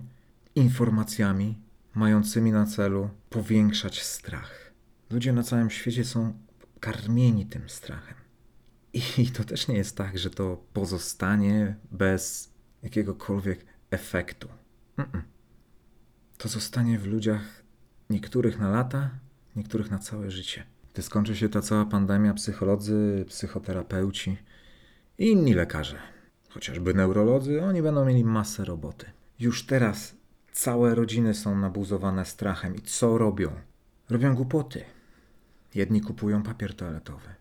informacjami, 0.56 1.58
mającymi 1.94 2.52
na 2.52 2.66
celu 2.66 3.10
powiększać 3.30 4.04
strach. 4.04 4.72
Ludzie 5.10 5.34
na 5.34 5.44
całym 5.44 5.70
świecie 5.70 6.06
są 6.06 6.34
karmieni 6.80 7.46
tym 7.46 7.70
strachem. 7.70 8.16
I 8.94 9.28
to 9.38 9.44
też 9.44 9.68
nie 9.68 9.76
jest 9.76 9.98
tak, 9.98 10.18
że 10.18 10.30
to 10.30 10.64
pozostanie 10.74 11.76
bez 11.92 12.54
jakiegokolwiek 12.84 13.66
efektu. 13.92 14.48
Mm-mm. 14.98 15.22
To 16.38 16.50
zostanie 16.50 17.00
w 17.00 17.08
ludziach 17.08 17.64
niektórych 18.10 18.60
na 18.60 18.70
lata, 18.70 19.10
niektórych 19.56 19.92
na 19.92 20.00
całe 20.00 20.32
życie. 20.32 20.64
Gdy 20.94 21.02
skończy 21.02 21.36
się 21.36 21.50
ta 21.50 21.62
cała 21.62 21.86
pandemia, 21.86 22.34
psycholodzy, 22.34 23.26
psychoterapeuci 23.28 24.38
i 25.18 25.32
inni 25.32 25.54
lekarze, 25.54 25.98
chociażby 26.50 26.94
neurolodzy, 26.94 27.64
oni 27.64 27.82
będą 27.82 28.06
mieli 28.06 28.24
masę 28.24 28.66
roboty. 28.66 29.06
Już 29.40 29.66
teraz 29.66 30.16
całe 30.52 30.96
rodziny 30.96 31.34
są 31.34 31.58
nabuzowane 31.58 32.26
strachem 32.26 32.76
i 32.76 32.82
co 32.82 33.18
robią? 33.18 33.52
Robią 34.10 34.36
głupoty. 34.36 34.84
Jedni 35.76 36.02
kupują 36.02 36.44
papier 36.44 36.76
toaletowy, 36.76 37.36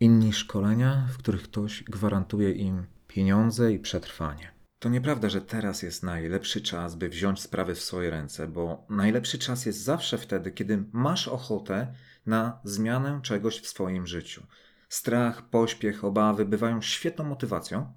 inni 0.00 0.32
szkolenia, 0.32 1.08
w 1.12 1.18
których 1.18 1.42
ktoś 1.42 1.82
gwarantuje 1.82 2.52
im 2.52 2.86
pieniądze 3.08 3.72
i 3.72 3.78
przetrwanie. 3.78 4.52
To 4.78 4.88
nieprawda, 4.88 5.28
że 5.28 5.40
teraz 5.40 5.82
jest 5.82 6.02
najlepszy 6.02 6.60
czas, 6.60 6.94
by 6.94 7.08
wziąć 7.08 7.40
sprawy 7.40 7.74
w 7.74 7.80
swoje 7.80 8.10
ręce, 8.10 8.48
bo 8.48 8.86
najlepszy 8.90 9.38
czas 9.38 9.66
jest 9.66 9.82
zawsze 9.82 10.18
wtedy, 10.18 10.50
kiedy 10.50 10.84
masz 10.92 11.28
ochotę 11.28 11.94
na 12.26 12.60
zmianę 12.64 13.20
czegoś 13.22 13.60
w 13.60 13.66
swoim 13.66 14.06
życiu. 14.06 14.46
Strach, 14.88 15.42
pośpiech, 15.42 16.04
obawy 16.04 16.44
bywają 16.44 16.82
świetną 16.82 17.24
motywacją, 17.24 17.92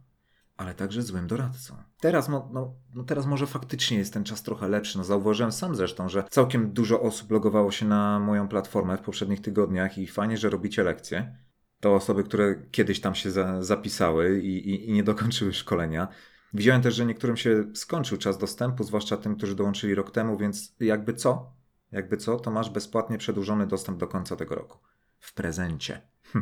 ale 0.58 0.74
także 0.74 1.02
złym 1.02 1.28
doradcą. 1.28 1.76
Teraz, 2.00 2.30
no, 2.30 2.50
no, 2.54 2.74
no 2.96 3.04
teraz 3.04 3.26
może 3.26 3.48
faktycznie 3.48 3.98
jest 3.98 4.13
ten 4.13 4.24
czas 4.24 4.44
trochę 4.44 4.68
lepszy. 4.70 4.98
No 4.98 5.04
zauważyłem 5.04 5.52
sam 5.52 5.76
zresztą, 5.76 6.10
że 6.10 6.24
całkiem 6.30 6.72
dużo 6.72 7.02
osób 7.02 7.32
logowało 7.32 7.72
się 7.72 7.86
na 7.86 8.20
moją 8.20 8.48
platformę 8.48 8.98
w 8.98 9.02
poprzednich 9.02 9.41
tygodniach 9.41 9.98
i 9.98 10.08
fajnie, 10.08 10.38
że 10.38 10.50
robicie 10.50 10.84
lekcje. 10.84 11.38
To 11.80 11.96
osoby, 11.96 12.24
które 12.24 12.56
kiedyś 12.72 13.02
tam 13.02 13.15
się 13.15 13.32
za, 13.32 13.63
zapisały 13.63 14.39
i, 14.39 14.70
i, 14.70 14.89
i 14.89 14.94
nie 14.94 15.04
dokończyły 15.04 15.54
szkolenia. 15.54 16.08
Widziałem 16.54 16.82
też, 16.82 16.96
że 16.96 17.06
niektórym 17.06 17.38
się 17.38 17.63
skończył 17.74 18.18
czas 18.18 18.38
dostępu, 18.38 18.84
zwłaszcza 18.84 19.18
tym, 19.18 19.36
którzy 19.36 19.56
dołączyli 19.56 19.96
rok 19.96 20.12
temu, 20.12 20.38
więc 20.38 20.76
jakby 20.80 21.13
co? 21.13 21.54
Jakby 21.91 22.18
co, 22.18 22.39
to 22.39 22.52
masz 22.52 22.70
bezpłatnie 22.70 23.18
przedłużony 23.18 23.68
dostęp 23.68 23.98
do 23.98 24.08
końca 24.08 24.36
tego 24.36 24.56
roku. 24.56 24.80
W 25.20 25.34
prezencie. 25.34 26.02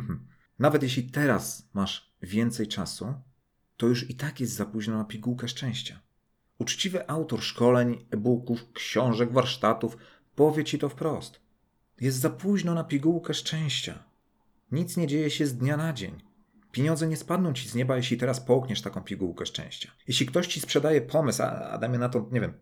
Nawet 0.58 0.82
jeśli 0.82 1.10
teraz 1.10 1.68
masz 1.74 2.14
więcej 2.22 2.68
czasu, 2.68 3.14
to 3.76 3.86
już 3.86 4.10
i 4.10 4.14
tak 4.14 4.40
jest 4.40 4.52
za 4.52 4.66
późno 4.66 4.98
na 4.98 5.04
pigułkę 5.04 5.48
szczęścia. 5.48 6.00
Uczciwy 6.58 7.08
autor 7.08 7.42
szkoleń, 7.42 8.06
e-booków, 8.10 8.72
książek, 8.72 9.32
warsztatów 9.32 9.96
powie 10.34 10.64
ci 10.64 10.78
to 10.78 10.88
wprost. 10.88 11.40
Jest 12.00 12.18
za 12.18 12.30
późno 12.30 12.74
na 12.74 12.84
pigułkę 12.84 13.34
szczęścia. 13.34 14.04
Nic 14.72 14.96
nie 14.96 15.06
dzieje 15.06 15.30
się 15.30 15.46
z 15.46 15.56
dnia 15.56 15.76
na 15.76 15.92
dzień. 15.92 16.22
Pieniądze 16.72 17.06
nie 17.06 17.16
spadną 17.16 17.52
ci 17.52 17.68
z 17.68 17.74
nieba, 17.74 17.96
jeśli 17.96 18.16
teraz 18.16 18.40
połkniesz 18.40 18.82
taką 18.82 19.02
pigułkę 19.02 19.46
szczęścia. 19.46 19.92
Jeśli 20.08 20.26
ktoś 20.26 20.46
ci 20.46 20.60
sprzedaje 20.60 21.00
pomysł, 21.00 21.42
a, 21.42 21.46
a 21.46 21.78
damy 21.78 21.98
na 21.98 22.08
to, 22.08 22.28
nie 22.32 22.40
wiem, 22.40 22.52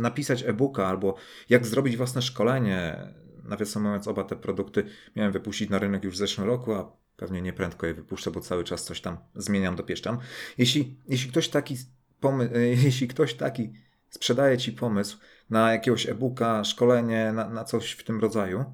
napisać 0.00 0.42
e-booka 0.42 0.86
albo 0.86 1.14
jak 1.48 1.66
zrobić 1.66 1.96
własne 1.96 2.22
szkolenie, 2.22 2.96
nawiasem 3.44 3.82
mówiąc, 3.82 4.08
oba 4.08 4.24
te 4.24 4.36
produkty 4.36 4.84
miałem 5.16 5.32
wypuścić 5.32 5.70
na 5.70 5.78
rynek 5.78 6.04
już 6.04 6.14
w 6.14 6.18
zeszłym 6.18 6.46
roku, 6.46 6.72
a 6.72 6.92
pewnie 7.20 7.42
nie 7.42 7.52
prędko 7.52 7.86
je 7.86 7.94
wypuszczę, 7.94 8.30
bo 8.30 8.40
cały 8.40 8.64
czas 8.64 8.84
coś 8.84 9.00
tam 9.00 9.18
zmieniam, 9.34 9.76
dopieszczam. 9.76 10.18
Jeśli, 10.58 10.96
jeśli 11.08 11.30
ktoś 11.30 11.48
taki 11.48 11.76
pomy- 12.22 12.58
jeśli 12.84 13.08
ktoś 13.08 13.34
taki 13.34 13.72
sprzedaje 14.10 14.58
ci 14.58 14.72
pomysł 14.72 15.18
na 15.50 15.72
jakiegoś 15.72 16.08
e-booka, 16.08 16.64
szkolenie, 16.64 17.32
na, 17.32 17.48
na 17.48 17.64
coś 17.64 17.92
w 17.92 18.04
tym 18.04 18.20
rodzaju, 18.20 18.64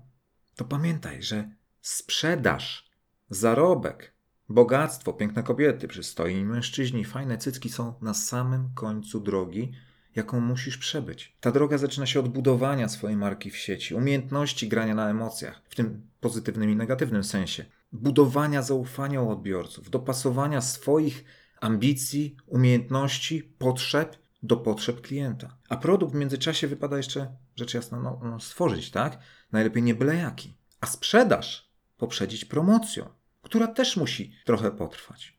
to 0.56 0.64
pamiętaj, 0.64 1.22
że 1.22 1.50
sprzedaż, 1.80 2.90
zarobek, 3.30 4.12
bogactwo, 4.48 5.12
piękne 5.12 5.42
kobiety, 5.42 5.88
przystojni 5.88 6.44
mężczyźni, 6.44 7.04
fajne 7.04 7.38
cycki 7.38 7.68
są 7.68 7.94
na 8.02 8.14
samym 8.14 8.68
końcu 8.74 9.20
drogi, 9.20 9.72
jaką 10.16 10.40
musisz 10.40 10.78
przebyć. 10.78 11.37
Ta 11.40 11.52
droga 11.52 11.78
zaczyna 11.78 12.06
się 12.06 12.20
od 12.20 12.28
budowania 12.28 12.88
swojej 12.88 13.16
marki 13.16 13.50
w 13.50 13.56
sieci, 13.56 13.94
umiejętności 13.94 14.68
grania 14.68 14.94
na 14.94 15.11
emocjach, 15.11 15.62
w 15.68 15.74
tym 15.74 16.09
pozytywnym 16.20 16.70
i 16.70 16.76
negatywnym 16.76 17.24
sensie, 17.24 17.64
budowania 17.92 18.62
zaufania 18.62 19.22
u 19.22 19.31
odbiorców, 19.31 19.90
dopasowania 19.90 20.61
swoich 20.61 21.25
ambicji, 21.61 22.37
umiejętności, 22.46 23.42
potrzeb 23.42 24.16
do 24.42 24.57
potrzeb 24.57 25.01
klienta. 25.01 25.59
A 25.68 25.77
produkt 25.77 26.12
w 26.12 26.16
międzyczasie 26.16 26.68
wypada 26.68 26.96
jeszcze, 26.96 27.37
rzecz 27.57 27.75
jasna, 27.75 28.01
no, 28.01 28.20
no 28.22 28.40
stworzyć, 28.40 28.90
tak? 28.90 29.18
Najlepiej 29.53 29.83
nie 29.83 29.94
byle 29.94 30.16
jaki. 30.16 30.55
A 30.81 30.87
sprzedaż 30.87 31.72
poprzedzić 31.96 32.44
promocją, 32.44 33.09
która 33.42 33.66
też 33.66 33.96
musi 33.96 34.33
trochę 34.44 34.70
potrwać. 34.70 35.38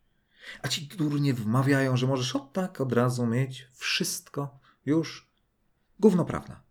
A 0.62 0.68
ci 0.68 0.88
durnie 0.88 1.34
wmawiają, 1.34 1.98
że 1.98 2.08
możesz 2.08 2.36
od 2.36 2.54
tak 2.54 2.82
od 2.82 2.94
razu 2.94 3.28
mieć 3.28 3.68
wszystko 3.74 4.60
już. 4.86 5.32
Gówno 6.00 6.26
prawda. 6.26 6.64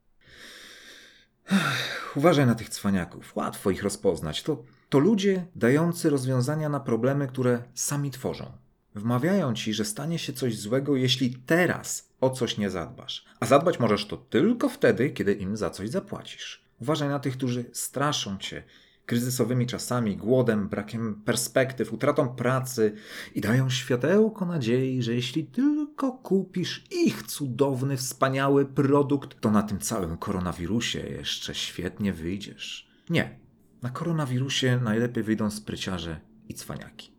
Uważaj 2.17 2.47
na 2.47 2.55
tych 2.55 2.69
cwaniaków. 2.69 3.37
Łatwo 3.37 3.71
ich 3.71 3.83
rozpoznać. 3.83 4.43
To, 4.43 4.65
to 4.89 4.99
ludzie 4.99 5.47
dający 5.57 6.11
rozwiązania 6.11 6.69
na 6.69 6.81
problemy, 6.81 7.27
które 7.27 7.63
sami 7.75 8.11
tworzą. 8.11 8.53
Wmawiają 8.95 9.55
ci, 9.55 9.75
że 9.75 9.85
stanie 9.85 10.19
się 10.19 10.33
coś 10.33 10.59
złego, 10.59 10.97
jeśli 10.97 11.35
teraz 11.47 12.09
o 12.21 12.31
coś 12.31 12.59
nie 12.59 12.71
zadbasz. 12.71 13.25
A 13.41 13.47
zadbać 13.47 13.81
możesz 13.81 14.07
to 14.07 14.17
tylko 14.17 14.69
wtedy, 14.69 15.11
kiedy 15.11 15.33
im 15.33 15.57
za 15.57 15.71
coś 15.71 15.91
zapłacisz. 15.91 16.65
Uważaj 16.81 17.09
na 17.09 17.19
tych, 17.19 17.37
którzy 17.37 17.65
straszą 17.73 18.39
cię 18.39 18.63
kryzysowymi 19.07 19.67
czasami, 19.67 20.17
głodem, 20.17 20.69
brakiem 20.69 21.23
perspektyw, 21.25 21.93
utratą 21.93 22.29
pracy 22.29 22.93
i 23.35 23.41
dają 23.41 23.71
światełko 23.71 24.47
nadziei, 24.47 25.03
że 25.03 25.15
jeśli 25.15 25.45
tylko 25.45 26.13
kupisz 26.13 26.85
ich 26.91 27.23
cudowny, 27.23 27.97
wspaniały 27.97 28.67
produkt, 28.67 29.41
to 29.41 29.51
na 29.51 29.63
tym 29.63 29.79
całym 29.79 30.17
koronawirusie 30.17 31.01
jeszcze 31.01 31.55
świetnie 31.55 32.13
wyjdziesz. 32.13 32.91
Nie. 33.11 33.46
Na 33.87 33.93
koronawirusie 33.93 34.81
najlepiej 34.83 35.23
wyjdą 35.23 35.51
spryciarze 35.51 36.21
i 36.49 36.55
cwaniaki. 36.55 37.13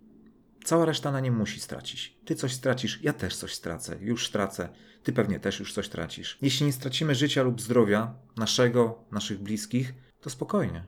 Cała 0.63 0.85
reszta 0.85 1.11
na 1.11 1.19
nim 1.19 1.35
musi 1.35 1.59
stracić. 1.59 2.17
Ty 2.25 2.35
coś 2.35 2.53
stracisz, 2.53 2.99
ja 3.03 3.13
też 3.13 3.35
coś 3.35 3.53
stracę, 3.53 3.97
już 4.01 4.27
stracę, 4.27 4.69
ty 5.03 5.13
pewnie 5.13 5.39
też 5.39 5.59
już 5.59 5.73
coś 5.73 5.89
tracisz. 5.89 6.37
Jeśli 6.41 6.65
nie 6.65 6.73
stracimy 6.73 7.15
życia 7.15 7.43
lub 7.43 7.61
zdrowia, 7.61 8.13
naszego, 8.37 9.03
naszych 9.11 9.39
bliskich, 9.39 9.93
to 10.21 10.29
spokojnie. 10.29 10.83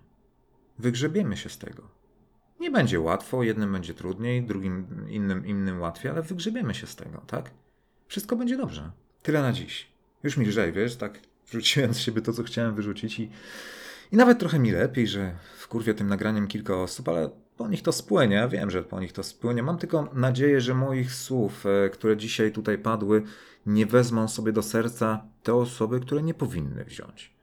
Wygrzebiemy 0.80 1.38
się 1.38 1.50
z 1.50 1.58
tego. 1.58 1.92
Nie 2.60 2.72
będzie 2.72 3.00
łatwo, 3.00 3.44
jednym 3.44 3.72
będzie 3.72 3.94
trudniej, 3.94 4.44
drugim 4.44 5.06
innym, 5.10 5.46
innym 5.46 5.82
łatwiej, 5.82 6.12
ale 6.12 6.22
wygrzebiemy 6.22 6.74
się 6.74 6.88
z 6.88 6.96
tego, 6.96 7.24
tak? 7.28 7.52
Wszystko 8.08 8.36
będzie 8.36 8.58
dobrze. 8.58 8.92
Tyle 9.24 9.42
na 9.42 9.54
dziś. 9.54 9.88
Już 10.24 10.38
mi 10.38 10.46
lżej, 10.46 10.72
wiesz, 10.72 10.96
tak 10.96 11.20
wrzuciłem 11.48 11.94
z 11.94 12.00
siebie 12.00 12.22
to, 12.22 12.34
co 12.34 12.44
chciałem 12.44 12.76
wyrzucić 12.76 13.20
i, 13.20 13.30
i 14.12 14.18
nawet 14.18 14.40
trochę 14.40 14.60
mi 14.60 14.72
lepiej, 14.72 15.08
że 15.08 15.36
w 15.58 15.68
kurwie 15.68 15.94
tym 15.94 16.08
nagraniem 16.08 16.48
kilka 16.48 16.76
osób, 16.76 17.10
ale 17.10 17.30
po 17.58 17.68
nich 17.68 17.82
to 17.82 17.92
spłynie, 17.92 18.48
wiem, 18.52 18.72
że 18.72 18.84
po 18.84 19.00
nich 19.00 19.14
to 19.14 19.24
spłynie. 19.24 19.64
Mam 19.64 19.78
tylko 19.78 20.10
nadzieję, 20.14 20.62
że 20.62 20.74
moich 20.74 21.14
słów, 21.14 21.66
e, 21.66 21.90
które 21.90 22.18
dzisiaj 22.18 22.52
tutaj 22.52 22.78
padły, 22.78 23.24
nie 23.66 23.86
wezmą 23.86 24.28
sobie 24.28 24.52
do 24.52 24.62
serca 24.62 25.24
te 25.44 25.54
osoby, 25.54 26.00
które 26.00 26.24
nie 26.24 26.34
powinny 26.34 26.86
wziąć. 26.86 27.34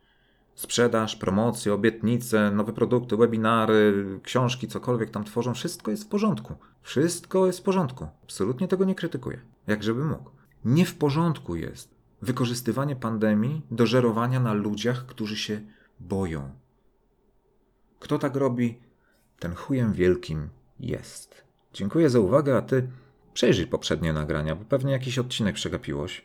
Sprzedaż, 0.54 1.16
promocje, 1.16 1.74
obietnice, 1.74 2.50
nowe 2.50 2.72
produkty, 2.72 3.16
webinary, 3.16 4.04
książki, 4.22 4.68
cokolwiek 4.68 5.10
tam 5.10 5.24
tworzą, 5.24 5.54
wszystko 5.54 5.90
jest 5.90 6.04
w 6.04 6.08
porządku. 6.08 6.54
Wszystko 6.82 7.46
jest 7.46 7.58
w 7.58 7.62
porządku. 7.62 8.06
Absolutnie 8.22 8.68
tego 8.68 8.84
nie 8.84 8.94
krytykuję. 8.94 9.40
Jak 9.66 9.82
żeby 9.82 10.04
mógł. 10.04 10.30
Nie 10.64 10.86
w 10.86 10.94
porządku 10.94 11.56
jest 11.56 11.94
wykorzystywanie 12.22 12.96
pandemii 12.96 13.62
do 13.70 13.86
żerowania 13.86 14.40
na 14.40 14.52
ludziach, 14.52 15.06
którzy 15.06 15.36
się 15.36 15.60
boją. 16.00 16.50
Kto 18.00 18.18
tak 18.18 18.36
robi, 18.36 18.80
ten 19.38 19.54
chujem 19.54 19.92
wielkim 19.92 20.48
jest. 20.80 21.44
Dziękuję 21.72 22.10
za 22.10 22.20
uwagę, 22.20 22.56
a 22.56 22.62
ty 22.62 22.88
przejrzyj 23.34 23.66
poprzednie 23.66 24.12
nagrania, 24.12 24.56
bo 24.56 24.64
pewnie 24.64 24.92
jakiś 24.92 25.18
odcinek 25.18 25.54
przegapiłeś. 25.54 26.24